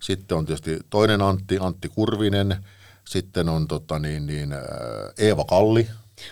[0.00, 2.64] Sitten on tietysti toinen Antti, Antti Kurvinen,
[3.08, 4.58] sitten on tota, niin, niin, ö,
[5.18, 5.88] Eeva Kalli,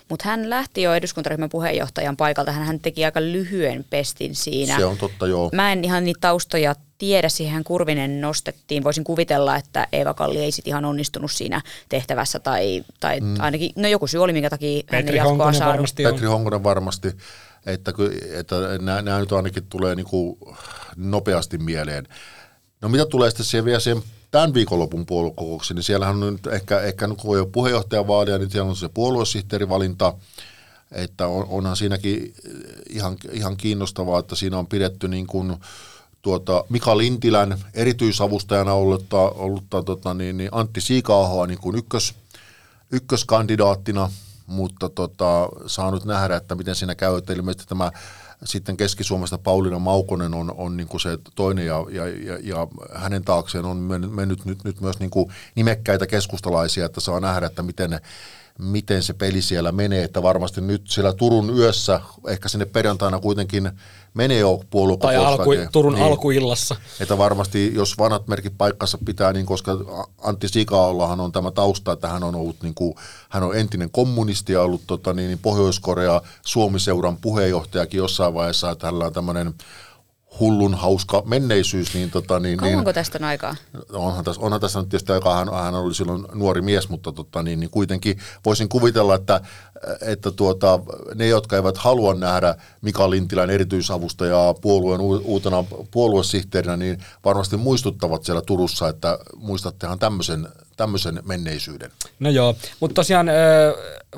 [0.08, 2.52] Mutta hän lähti jo eduskuntaryhmän puheenjohtajan paikalta.
[2.52, 4.76] Hän teki aika lyhyen pestin siinä.
[4.76, 5.50] se on totta joo.
[5.52, 8.84] Mä en ihan niitä taustoja tiedä, siihen Kurvinen nostettiin.
[8.84, 13.34] Voisin kuvitella, että Eeva Kalli ei sit ihan onnistunut siinä tehtävässä tai, tai mm.
[13.38, 15.72] ainakin, no joku syy oli, minkä takia hän ei Petri jatkoa Honkonen saanut.
[15.72, 16.12] varmasti on.
[16.12, 17.08] Petri Honkonen varmasti,
[17.66, 17.92] että,
[18.38, 20.38] että nämä, nämä nyt ainakin tulee niin kuin
[20.96, 22.08] nopeasti mieleen.
[22.80, 24.02] No mitä tulee sitten siihen vielä siihen
[24.32, 28.70] tämän viikonlopun puoluekokouksiin, niin siellähän on nyt ehkä, ehkä kun ei ole puheenjohtajavaalia, niin siellä
[28.70, 30.14] on se puoluesihteerivalinta,
[30.92, 32.34] että on, onhan siinäkin
[32.88, 35.56] ihan, ihan kiinnostavaa, että siinä on pidetty niin kuin
[36.22, 42.14] tuota Mika Lintilän erityisavustajana ollutta, ollutta tota niin, niin Antti Siikaahoa niin kuin ykkös,
[42.92, 44.10] ykköskandidaattina,
[44.46, 47.92] mutta tota, saa nyt nähdä, että miten siinä käy, että ilmeisesti tämä
[48.44, 53.24] sitten Keski-Suomesta Pauliina Maukonen on, on niin kuin se toinen ja, ja, ja, ja hänen
[53.24, 57.90] taakseen on mennyt, nyt, nyt myös niin kuin nimekkäitä keskustalaisia, että saa nähdä, että miten
[57.90, 58.00] ne,
[58.58, 63.70] miten se peli siellä menee, että varmasti nyt siellä Turun yössä, ehkä sinne perjantaina kuitenkin
[64.14, 64.60] menee jo
[65.00, 66.04] Tai alku, Turun niin.
[66.04, 66.76] alkuillassa.
[67.00, 69.72] Että varmasti, jos vanhat merkit paikkansa pitää, niin koska
[70.22, 72.94] Antti Sikaollahan on tämä tausta, että hän on ollut niin kuin,
[73.28, 79.06] hän on entinen kommunisti ja ollut tota, niin, Pohjois-Korea Suomi-seuran puheenjohtajakin jossain vaiheessa, että hänellä
[79.06, 79.54] on tämmöinen
[80.40, 81.94] hullun hauska menneisyys.
[81.94, 83.56] Niin, tota, niin, niin, Kauanko tästä on aikaa?
[83.92, 87.42] onhan tässä, onhan tässä nyt tietysti aika, hän, hän oli silloin nuori mies, mutta tota,
[87.42, 89.40] niin, niin kuitenkin voisin kuvitella, että,
[90.00, 90.80] että tuota,
[91.14, 98.42] ne, jotka eivät halua nähdä Mika Lintilän erityisavustajaa puolueen uutena puoluesihteerinä, niin varmasti muistuttavat siellä
[98.42, 101.90] Turussa, että muistattehan tämmöisen, tämmöisen menneisyyden.
[102.20, 103.26] No joo, mutta tosiaan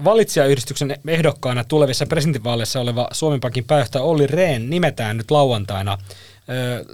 [0.05, 5.99] valitsijayhdistyksen ehdokkaana tulevissa presidentinvaaleissa oleva Suomen Pankin pääjohtaja Olli Rehn nimetään nyt lauantaina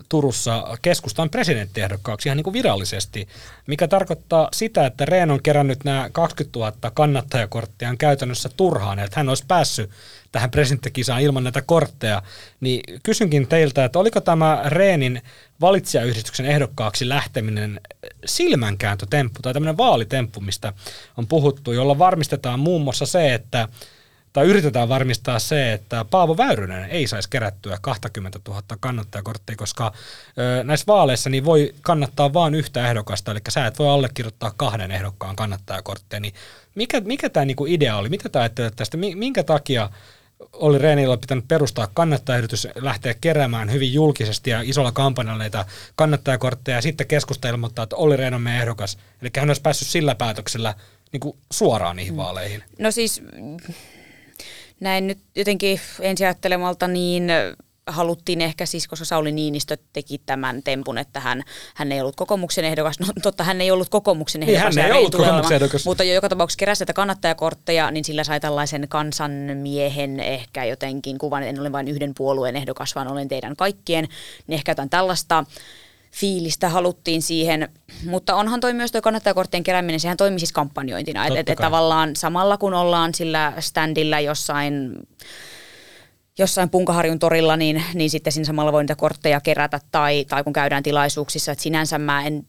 [0.08, 3.28] Turussa keskustan presidenttiehdokkaaksi ihan niin kuin virallisesti,
[3.66, 9.28] mikä tarkoittaa sitä, että Rehn on kerännyt nämä 20 000 kannattajakorttiaan käytännössä turhaan, että hän
[9.28, 9.90] olisi päässyt
[10.32, 12.22] tähän presidenttikisaan ilman näitä kortteja,
[12.60, 15.22] niin kysynkin teiltä, että oliko tämä Reenin
[15.60, 17.80] valitsijayhdistyksen ehdokkaaksi lähteminen
[18.24, 20.72] silmänkääntötemppu tai tämmöinen vaalitemppu, mistä
[21.16, 23.68] on puhuttu, jolla varmistetaan muun muassa se, että
[24.32, 29.92] tai yritetään varmistaa se, että Paavo Väyrynen ei saisi kerättyä 20 000 kannattajakorttia, koska
[30.64, 35.36] näissä vaaleissa niin voi kannattaa vain yhtä ehdokasta, eli sä et voi allekirjoittaa kahden ehdokkaan
[35.36, 36.34] kannattajakortteja, niin
[36.74, 39.90] mikä, mikä tämä niinku idea oli, mitä tämä ajattelet tästä, Mi- minkä takia
[40.52, 45.64] oli Reenillä pitänyt perustaa kannattajayritys, lähteä keräämään hyvin julkisesti ja isolla kampanjalla näitä
[45.96, 48.98] kannattajakortteja ja sitten keskusta ilmoittaa, että Olli Rehn on meidän ehdokas.
[49.22, 50.74] Eli hän olisi päässyt sillä päätöksellä
[51.12, 52.62] niin kuin suoraan niihin vaaleihin.
[52.78, 53.22] No siis,
[54.80, 57.28] näin nyt jotenkin ensiajattelemalta, niin
[57.92, 61.42] haluttiin ehkä siis, koska Sauli Niinistö teki tämän tempun, että hän,
[61.74, 63.00] hän ei ollut kokoomuksen ehdokas.
[63.00, 64.76] No totta, hän ei ollut kokoomuksen Niin, ehdokas.
[64.76, 65.84] hän ei ja ollut kokoomuksen ehdokas.
[65.84, 71.42] Mutta jo joka tapauksessa keräsi näitä kannattajakortteja, niin sillä sai tällaisen kansanmiehen ehkä jotenkin kuvan,
[71.42, 74.08] en ole vain yhden puolueen ehdokas, vaan olen teidän kaikkien.
[74.46, 75.44] Niin ehkä jotain tällaista
[76.12, 77.68] fiilistä haluttiin siihen,
[78.04, 82.16] mutta onhan toi myös tuo kannattajakorttien kerääminen, sehän toimii siis kampanjointina, että et, et tavallaan
[82.16, 84.92] samalla kun ollaan sillä standilla jossain
[86.40, 90.52] jossain Punkaharjun torilla, niin, niin sitten siinä samalla voi niitä kortteja kerätä tai, tai kun
[90.52, 92.46] käydään tilaisuuksissa, että sinänsä mä en,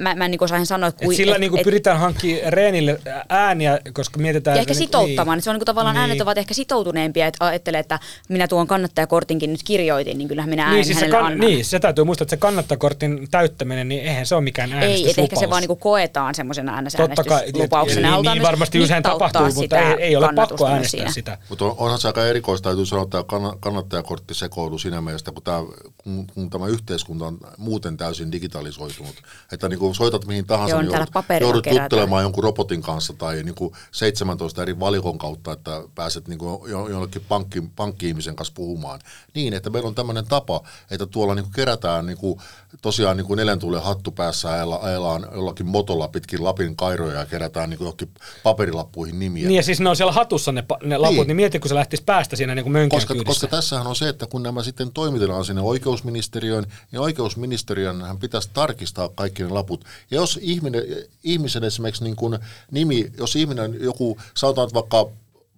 [0.00, 3.00] mä, mä en niin osaa sanoa, että Et sillä et- niinku et- pyritään hankkimaan Reenille
[3.28, 4.56] ääniä, koska mietitään...
[4.56, 5.36] ja ehkä niinku- sitouttamaan.
[5.36, 5.42] Niin.
[5.42, 6.00] Se on niin tavallaan Niin.
[6.00, 10.62] äänet ovat ehkä sitoutuneempia, että ajattelee, että minä tuon kannattajakortinkin nyt kirjoitin, niin kyllähän minä
[10.62, 11.48] äänen Niin, siis se, hänelle kann- annan.
[11.48, 14.88] niin, se täytyy muistaa, että se kannattakortin täyttäminen, niin eihän se ole mikään Ei, että
[14.92, 15.50] ehkä se äänestyslupaus.
[15.50, 18.10] vaan niinku koetaan semmoisena äänestys- Totta kai, äänestyslupauksena.
[18.10, 21.12] niin, niin myös varmasti usein tapahtuu, mutta ei, ei ole pakko äänestää siinä.
[21.12, 21.38] sitä.
[21.48, 25.42] Mutta on, onhan se aika erikoista, täytyy sanoa, että tämä kannattajakortti sekoilu siinä mielessä, kun,
[25.42, 25.58] tämä,
[25.98, 29.14] kun, kun tämä yhteiskunta on muuten täysin digitalisoitunut.
[29.52, 31.06] Että niin kuin soitat mihin tahansa, Joo, niin täällä
[31.40, 36.28] joudut, joudut juttelemaan jonkun robotin kanssa tai niin kuin 17 eri valikon kautta, että pääset
[36.28, 39.00] niin kuin jo- jollekin pankki, pankki-ihmisen kanssa puhumaan.
[39.34, 40.60] Niin, että meillä on tämmöinen tapa,
[40.90, 42.40] että tuolla niin kuin kerätään niin kuin,
[42.82, 47.70] tosiaan niin kuin neljäntuulen hattu päässä ajella- ajellaan jollakin motolla pitkin Lapin kairoja ja kerätään
[47.70, 48.10] niin kuin johonkin
[48.42, 49.48] paperilappuihin nimiä.
[49.48, 51.26] Niin ja siis ne on siellä hatussa ne, ne laput, Niin.
[51.26, 53.26] niin mieti kun se lähtisi päästä siinä niin kuin Koska, kyydissä.
[53.40, 58.50] koska tässähän on se, että kun nämä sitten toimitetaan sinne oikeusministeriöön, niin oikeusministeriön hän pitäisi
[58.54, 59.61] tarkistaa kaikki ne laput.
[60.10, 60.82] Ja jos ihminen,
[61.22, 62.38] ihmisen esimerkiksi niin kuin
[62.70, 65.10] nimi, jos ihminen joku, sanotaan vaikka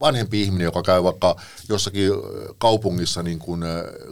[0.04, 1.36] vanhempi ihminen, joka käy vaikka
[1.68, 2.10] jossakin
[2.58, 3.60] kaupungissa niin kuin,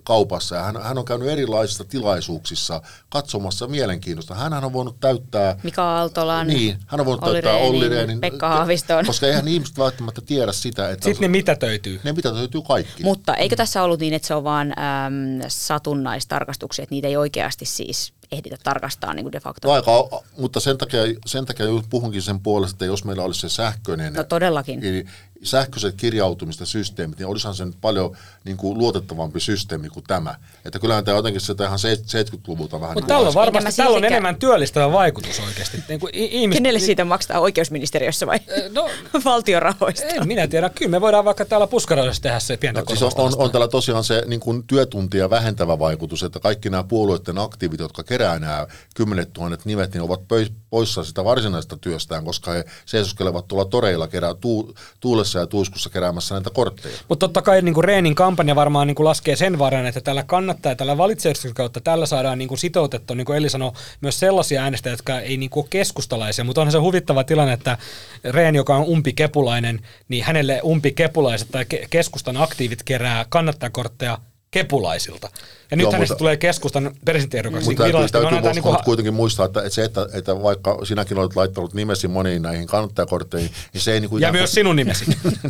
[0.05, 4.35] kaupassa, ja hän, hän on käynyt erilaisissa tilaisuuksissa katsomassa mielenkiintoista.
[4.35, 8.49] Hän on voinut täyttää Mika Aaltolan, niin, hän on voinut Olli täyttää Olli Rehnin, Pekka
[8.49, 9.07] Haaviston.
[9.07, 12.01] koska eihän ihmiset välttämättä tiedä sitä, että Sitten ne mitä töytyy.
[12.05, 13.03] ne mitä löytyy kaikki.
[13.03, 17.65] Mutta eikö tässä ollut niin, että se on vaan äm, satunnaistarkastuksia, että niitä ei oikeasti
[17.65, 19.73] siis ehditä tarkastaa niin kuin de facto?
[19.73, 19.91] Aika,
[20.39, 24.25] mutta sen takia, sen takia puhunkin sen puolesta, että jos meillä olisi se sähköinen, No
[24.25, 24.85] todellakin.
[24.85, 25.05] eli
[25.43, 30.35] sähköiset kirjautumista systeemit, niin olisihan se nyt paljon niin kuin, luotettavampi systeemi kuin tämä.
[30.65, 34.05] Että kyllähän tämä jotenkin sitä ihan 70-luvulta vähän Mutta niin tällä on varmasti tällä on
[34.05, 35.85] enemmän työllistävä vaikutus oikeasti.
[35.89, 38.41] Niin kuin ihmiset, Kenelle siitä maksaa oikeusministeriössä vai
[38.73, 38.91] No,
[39.25, 40.07] valtion rahoista?
[40.07, 40.69] en minä tiedä.
[40.69, 43.69] Kyllä me voidaan vaikka täällä puskaroissa tehdä se pientä No, siis on, on, on tällä
[43.69, 48.67] tosiaan se niin kuin työtuntia vähentävä vaikutus, että kaikki nämä puolueiden aktiivit, jotka kerää nämä
[48.95, 50.21] kymmenet tuhannet nimet, niin ovat
[50.71, 56.35] poissa sitä varsinaista työstään, koska he seisoskelevat tuolla toreilla kerää, tuu, tuulessa ja tuiskussa keräämässä
[56.35, 56.97] näitä kortteja.
[57.09, 60.23] Mutta totta kai niin kuin Reenin kampanja varmaan niin kuin laskee sen varan, että tällä
[60.23, 64.93] kannattaa, tällä valitsijärjestyksen kautta tällä saadaan niin sitoutettua, niin kuin Eli sanoi, myös sellaisia äänestäjiä,
[64.93, 66.45] jotka ei niin kuin ole keskustalaisia.
[66.45, 67.79] Mutta onhan se huvittava tilanne, että
[68.25, 74.19] Reen, joka on umpikepulainen, niin hänelle umpikepulaiset tai ke- keskustan aktiivit kerää kannattajakortteja
[74.53, 75.29] kepulaisilta.
[75.71, 77.69] Ja nyt Joo, hänestä mutta- tulee keskustan presidenttiehdokkaksi.
[77.69, 81.19] Mutta täytyy, täytyy niin niin kuin- kuitenkin muistaa, että, että se, että, että vaikka sinäkin
[81.19, 84.55] olet laittanut nimesi moniin näihin kannattajakortteihin, niin se ei niin kuin ja ikään myös kuin,
[84.55, 85.05] sinun nimesi.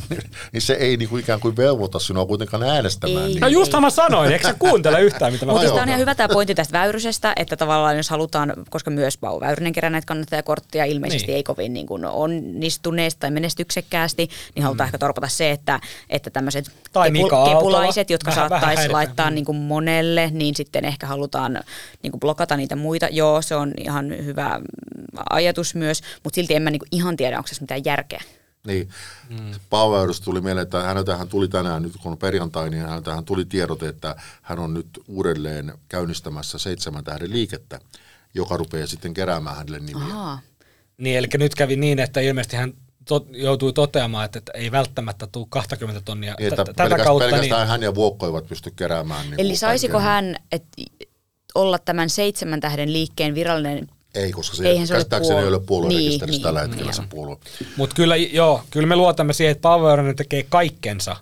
[0.52, 3.24] niin se ei niin kuin ikään kuin velvoita sinua kuitenkaan äänestämään.
[3.24, 3.28] Ei.
[3.28, 3.40] Niin.
[3.40, 6.14] No justhan mä sanoin, eikö sä kuuntele yhtään, mitä mä Mutta tämä on ihan hyvä
[6.14, 10.84] tämä pointti tästä Väyrysestä, että tavallaan jos halutaan, koska myös Pau Väyrynen kerää näitä kannattajakortteja,
[10.84, 11.36] ilmeisesti Niin.
[11.36, 15.80] ei kovin niin kuin onnistuneesti tai menestyksekkäästi, niin halutaan ehkä torpata se, että,
[16.10, 17.54] että tämmöiset Mm.
[17.54, 19.34] Kepulaiset, jotka saattaisi laittaa Mm.
[19.34, 21.60] niin kuin monelle, niin sitten ehkä halutaan
[22.02, 23.08] niin kuin blokata niitä muita.
[23.10, 24.60] Joo, se on ihan hyvä
[25.30, 28.22] ajatus myös, mutta silti en mä niin kuin ihan tiedä, onko tässä mitään järkeä.
[28.66, 28.88] Niin.
[29.28, 29.50] Mm.
[29.70, 33.88] Paavaudesta tuli mieleen, että häneltähän tuli tänään, nyt kun on perjantai, niin häneltähän tuli tiedote,
[33.88, 37.80] että hän on nyt uudelleen käynnistämässä seitsemän tähden liikettä,
[38.34, 40.04] joka rupeaa sitten keräämään hänelle nimiä.
[40.04, 40.40] Ahaa.
[40.98, 42.72] Niin, eli nyt kävi niin, että ilmeisesti hän
[43.04, 47.04] tot, joutui toteamaan, että, että ei välttämättä tule 20 tonnia Niin, että t- tätä pelkästään,
[47.06, 47.24] kautta.
[47.28, 49.26] pelkästään Niin, hän ja Vuokko eivät pysty keräämään.
[49.30, 50.64] Niin Eli saisiko hän et,
[51.54, 55.48] olla tämän seitsemän tähden liikkeen virallinen Ei, koska se Eihän se ole käsittääkseni ei puolue-
[55.56, 57.08] ole puoluerekisterissä Niin, tällä niin, hetkellä se niin.
[57.08, 57.36] puolue.
[57.76, 59.86] Mutta kyllä, joo, kyllä me luotamme siihen, että Paavo
[60.16, 61.16] tekee kaikkensa,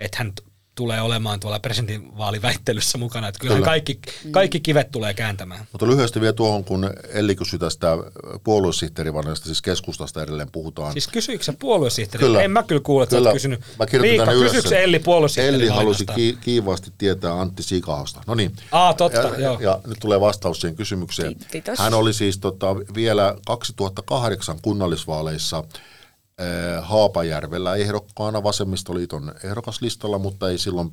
[0.00, 0.32] että hän
[0.80, 3.28] tulee olemaan tuolla presidentinvaaliväittelyssä mukana.
[3.28, 3.70] Että kyllähän Kyllä.
[3.70, 4.00] kaikki,
[4.30, 5.66] kaikki kivet tulee kääntämään.
[5.72, 7.88] Mutta lyhyesti vielä tuohon, kun Elli kysyi tästä
[8.44, 10.92] puoluesihteerivalinnasta, siis keskustasta edelleen puhutaan.
[10.92, 12.26] Siis kysyikö sä puoluesihteeri?
[12.26, 12.42] Kyllä.
[12.42, 13.32] En mä kyllä kuule, että Kyllä.
[13.32, 13.60] kysynyt.
[13.78, 14.78] Mä Riikka, kysyykö.
[14.78, 18.20] Elli puoluesihteeri Elli halusi ki- kiivaasti tietää Antti Sikahosta.
[18.26, 18.52] No niin.
[18.72, 19.58] Aa, totta, ja, joo.
[19.60, 21.36] ja nyt tulee vastaus siihen kysymykseen.
[21.50, 21.78] Kiitos.
[21.78, 25.64] Hän oli siis tota, vielä 2008 kunnallisvaaleissa
[26.82, 30.92] Haapajärvellä ehdokkaana vasemmistoliiton ehdokaslistalla, mutta ei silloin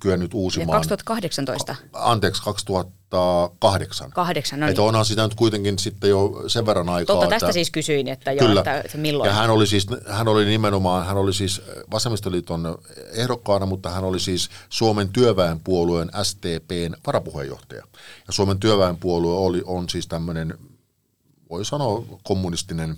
[0.00, 0.78] kyennyt uusimaan.
[0.78, 1.76] 2018.
[1.92, 4.10] Anteeksi, 2008.
[4.10, 4.70] Kahdeksan, no niin.
[4.70, 7.16] Että onhan sitä nyt kuitenkin sitten jo sen verran aikaa.
[7.16, 8.60] Totta, tästä että, siis kysyin, että joo, Kyllä.
[8.60, 9.28] että, että milloin.
[9.28, 12.78] Ja hän oli siis, hän oli nimenomaan, hän oli siis vasemmistoliiton
[13.12, 17.82] ehdokkaana, mutta hän oli siis Suomen työväenpuolueen STPn varapuheenjohtaja.
[18.26, 20.58] Ja Suomen työväenpuolue oli, on siis tämmöinen,
[21.50, 22.96] voi sanoa kommunistinen,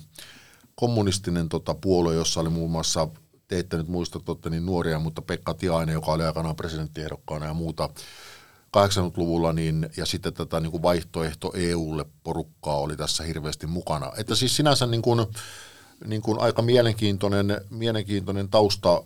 [0.79, 3.07] kommunistinen tota, puolue, jossa oli muun muassa,
[3.47, 7.53] te ette nyt muista totta niin nuoria, mutta Pekka Tiainen, joka oli aikanaan presidenttiehdokkaana ja
[7.53, 7.89] muuta,
[8.77, 14.11] 80-luvulla, niin, ja sitten tätä niin kuin vaihtoehto EUlle porukkaa oli tässä hirveästi mukana.
[14.17, 15.25] Että siis sinänsä niin kuin,
[16.05, 19.03] niin kuin aika mielenkiintoinen, mielenkiintoinen tausta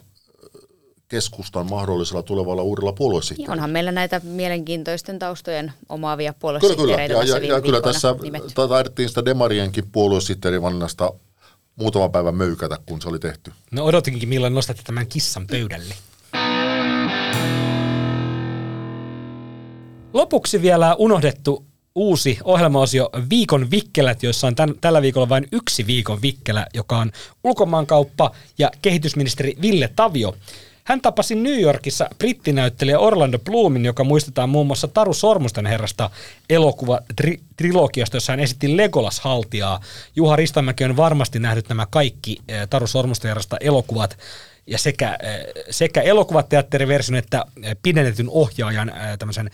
[1.07, 3.53] keskustan mahdollisella tulevalla uudella puoluesihteerillä.
[3.53, 6.75] Niin onhan meillä näitä mielenkiintoisten taustojen omaavia Kyllä, kyllä.
[6.75, 8.15] puoluesihteereitä Ja, ja, ja kyllä tässä
[8.69, 11.13] taidettiin sitä Demarienkin puoluesihteerivannasta
[11.75, 13.51] muutama päivä möykätä, kun se oli tehty.
[13.71, 15.95] No odotinkin, milloin nostatte tämän kissan pöydälle.
[20.13, 21.65] Lopuksi vielä unohdettu
[21.95, 27.11] uusi ohjelmaosio Viikon vikkelät, joissa on tän, tällä viikolla vain yksi viikon vikkelä, joka on
[27.43, 30.35] ulkomaankauppa ja kehitysministeri Ville Tavio.
[30.83, 36.09] Hän tapasi New Yorkissa brittinäyttelijä Orlando Bloomin, joka muistetaan muun muassa Taru Sormusten herrasta
[36.49, 39.79] elokuva tri- trilogiasta, jossa hän esitti Legolas-haltijaa.
[40.15, 44.17] Juha Ristamäki on varmasti nähnyt nämä kaikki eh, Taru Sormusten herrasta elokuvat
[44.67, 49.51] ja sekä, eh, sekä elokuvateatteriversion että eh, pidennetyn ohjaajan eh, tämmöisen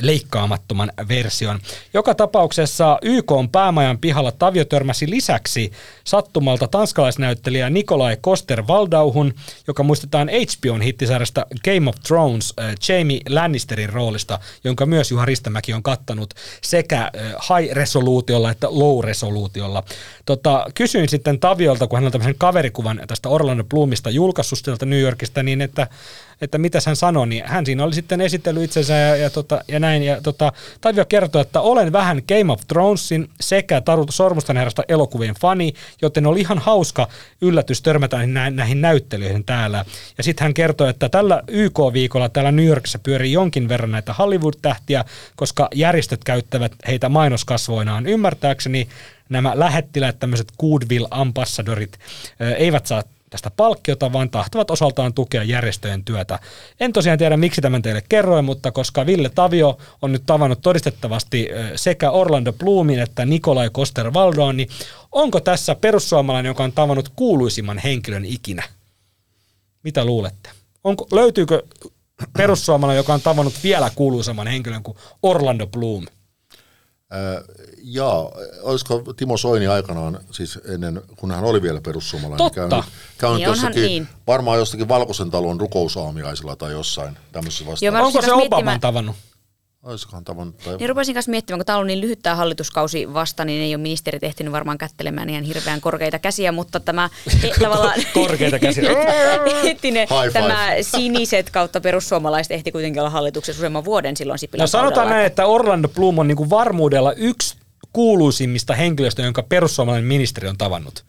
[0.00, 1.60] leikkaamattoman version.
[1.94, 5.72] Joka tapauksessa YK on päämajan pihalla Tavio törmäsi lisäksi
[6.04, 9.34] sattumalta tanskalaisnäyttelijä Nikolai Koster Valdauhun,
[9.66, 12.54] joka muistetaan HBOn hittisarjasta Game of Thrones
[12.88, 17.10] Jamie Lannisterin roolista, jonka myös Juha Ristämäki on kattanut sekä
[17.48, 19.82] high-resoluutiolla että low-resoluutiolla.
[20.26, 25.00] Tota, kysyin sitten Taviolta, kun hän on tämmöisen kaverikuvan tästä Orlando Bloomista julkaissut sieltä New
[25.00, 25.86] Yorkista, niin että,
[26.40, 29.80] että mitä hän sanoi, niin hän siinä oli sitten esitellyt itsensä ja, ja, tota, ja
[29.80, 30.02] näin.
[30.02, 35.34] Ja tota, Tavio kertoi, että olen vähän Game of Thronesin sekä Taru Sormusten herrasta elokuvien
[35.40, 35.72] fani,
[36.02, 37.08] joten oli ihan hauska
[37.40, 39.84] yllätys törmätä nä- näihin näyttelyihin täällä.
[40.18, 45.04] Ja sitten hän kertoi, että tällä YK-viikolla täällä New Yorkissa pyörii jonkin verran näitä Hollywood-tähtiä,
[45.36, 48.06] koska järjestöt käyttävät heitä mainoskasvoinaan.
[48.06, 48.88] Ymmärtääkseni
[49.28, 51.98] nämä lähettiläät, tämmöiset Goodwill-ambassadorit,
[52.58, 56.38] eivät saa tästä palkkiota, vaan tahtovat osaltaan tukea järjestöjen työtä.
[56.80, 61.48] En tosiaan tiedä, miksi tämän teille kerroin, mutta koska Ville Tavio on nyt tavannut todistettavasti
[61.76, 64.68] sekä Orlando Bloomin että Nikolai Koster Valdoon, niin
[65.12, 68.62] onko tässä perussuomalainen, joka on tavannut kuuluisimman henkilön ikinä?
[69.82, 70.50] Mitä luulette?
[70.84, 71.62] Onko, löytyykö
[72.38, 76.06] perussuomalainen, joka on tavannut vielä kuuluisamman henkilön kuin Orlando Bloom?
[77.10, 77.42] Ää,
[77.82, 78.30] jaa,
[78.62, 82.54] olisiko Timo Soini aikanaan, siis ennen, kun hän oli vielä perussuomalainen, Totta.
[82.68, 82.84] käynyt,
[83.18, 84.08] käynyt Niin jossakin, niin.
[84.26, 89.16] varmaan jostakin Valkoisen talon rukousaamiaisilla tai jossain tämmöisessä mä Onko se Obaman miettimään- tavannut?
[89.86, 93.44] Olisikohan tavannut, tai Niin rupesin kanssa miettimään, kun täällä on niin lyhyt tämä hallituskausi vasta,
[93.44, 97.10] niin ei ole ministerit ehtinyt varmaan kättelemään ihan hirveän korkeita käsiä, mutta tämä
[97.44, 98.00] e, tavallaan...
[98.14, 98.84] Korkeita käsiä.
[100.08, 100.30] Five.
[100.32, 105.14] tämä siniset kautta perussuomalaiset ehti kuitenkin olla hallituksessa useamman vuoden silloin Sipilän No sanotaan kaudella.
[105.14, 107.56] näin, että Orlando Bloom on niinku varmuudella yksi
[107.92, 111.04] kuuluisimmista henkilöistä, jonka perussuomalainen ministeri on tavannut.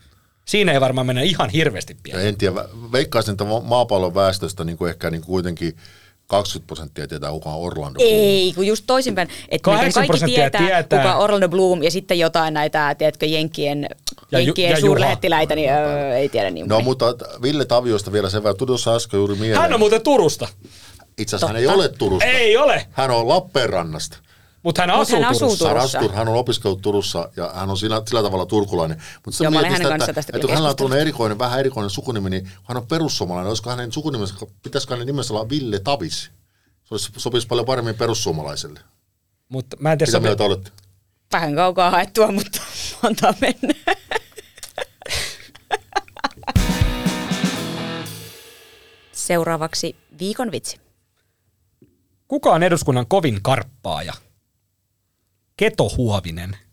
[0.45, 2.27] Siinä ei varmaan mennä ihan hirveästi pieleen.
[2.27, 2.55] en tiedä,
[2.91, 5.75] veikkaisin, että ma- maapallon väestöstä niin kuin ehkä niin kuin kuitenkin
[6.27, 7.99] 20 prosenttia tietää, kuka on Orlando.
[7.99, 8.11] Bloom.
[8.13, 10.99] Ei, kun just toisinpäin, että melkein 80 kaikki tietää, tietää.
[11.03, 13.87] kuka on Orlando Bloom ja sitten jotain näitä, tiedätkö, Jenkkien,
[14.31, 16.83] Ja Ju- Jenkkien ja suurlähettiläitä, niin öö, ei tiedä niin No moni.
[16.83, 17.05] mutta
[17.41, 19.61] Ville Taviosta vielä sen verran, tuli tuossa äsken juuri mieleen.
[19.61, 20.47] Hän on muuten Turusta.
[21.17, 22.25] Itse asiassa hän ei ole Turusta.
[22.29, 24.17] Ei ole, Hän on Lappeenrannasta.
[24.67, 25.67] Mutta hän Mut asuu hän asuu Turussa.
[25.67, 29.03] Hän, asuu, hän on opiskellut Turussa ja hän on sillä, sillä tavalla turkulainen.
[29.25, 32.29] Mutta Joo, mä olen hänen kanssaan tästä että, hänellä on tuollainen erikoinen, vähän erikoinen sukunimi,
[32.29, 33.49] niin hän on perussuomalainen.
[33.49, 36.31] Olisiko hänen sukunimensä, pitäisikö hänen nimensä olla Ville Tavis?
[36.83, 38.79] Se olisi, sopisi paljon paremmin perussuomalaiselle.
[39.49, 40.71] Mutta mä en tiedä, Mitä mieltä olette?
[41.31, 42.61] Vähän kaukaa haettua, mutta
[43.03, 43.73] antaa mennä.
[49.11, 50.79] Seuraavaksi viikon vitsi.
[52.27, 54.13] kuka on eduskunnan kovin karppaaja?
[55.59, 56.66] Keto Huovinen.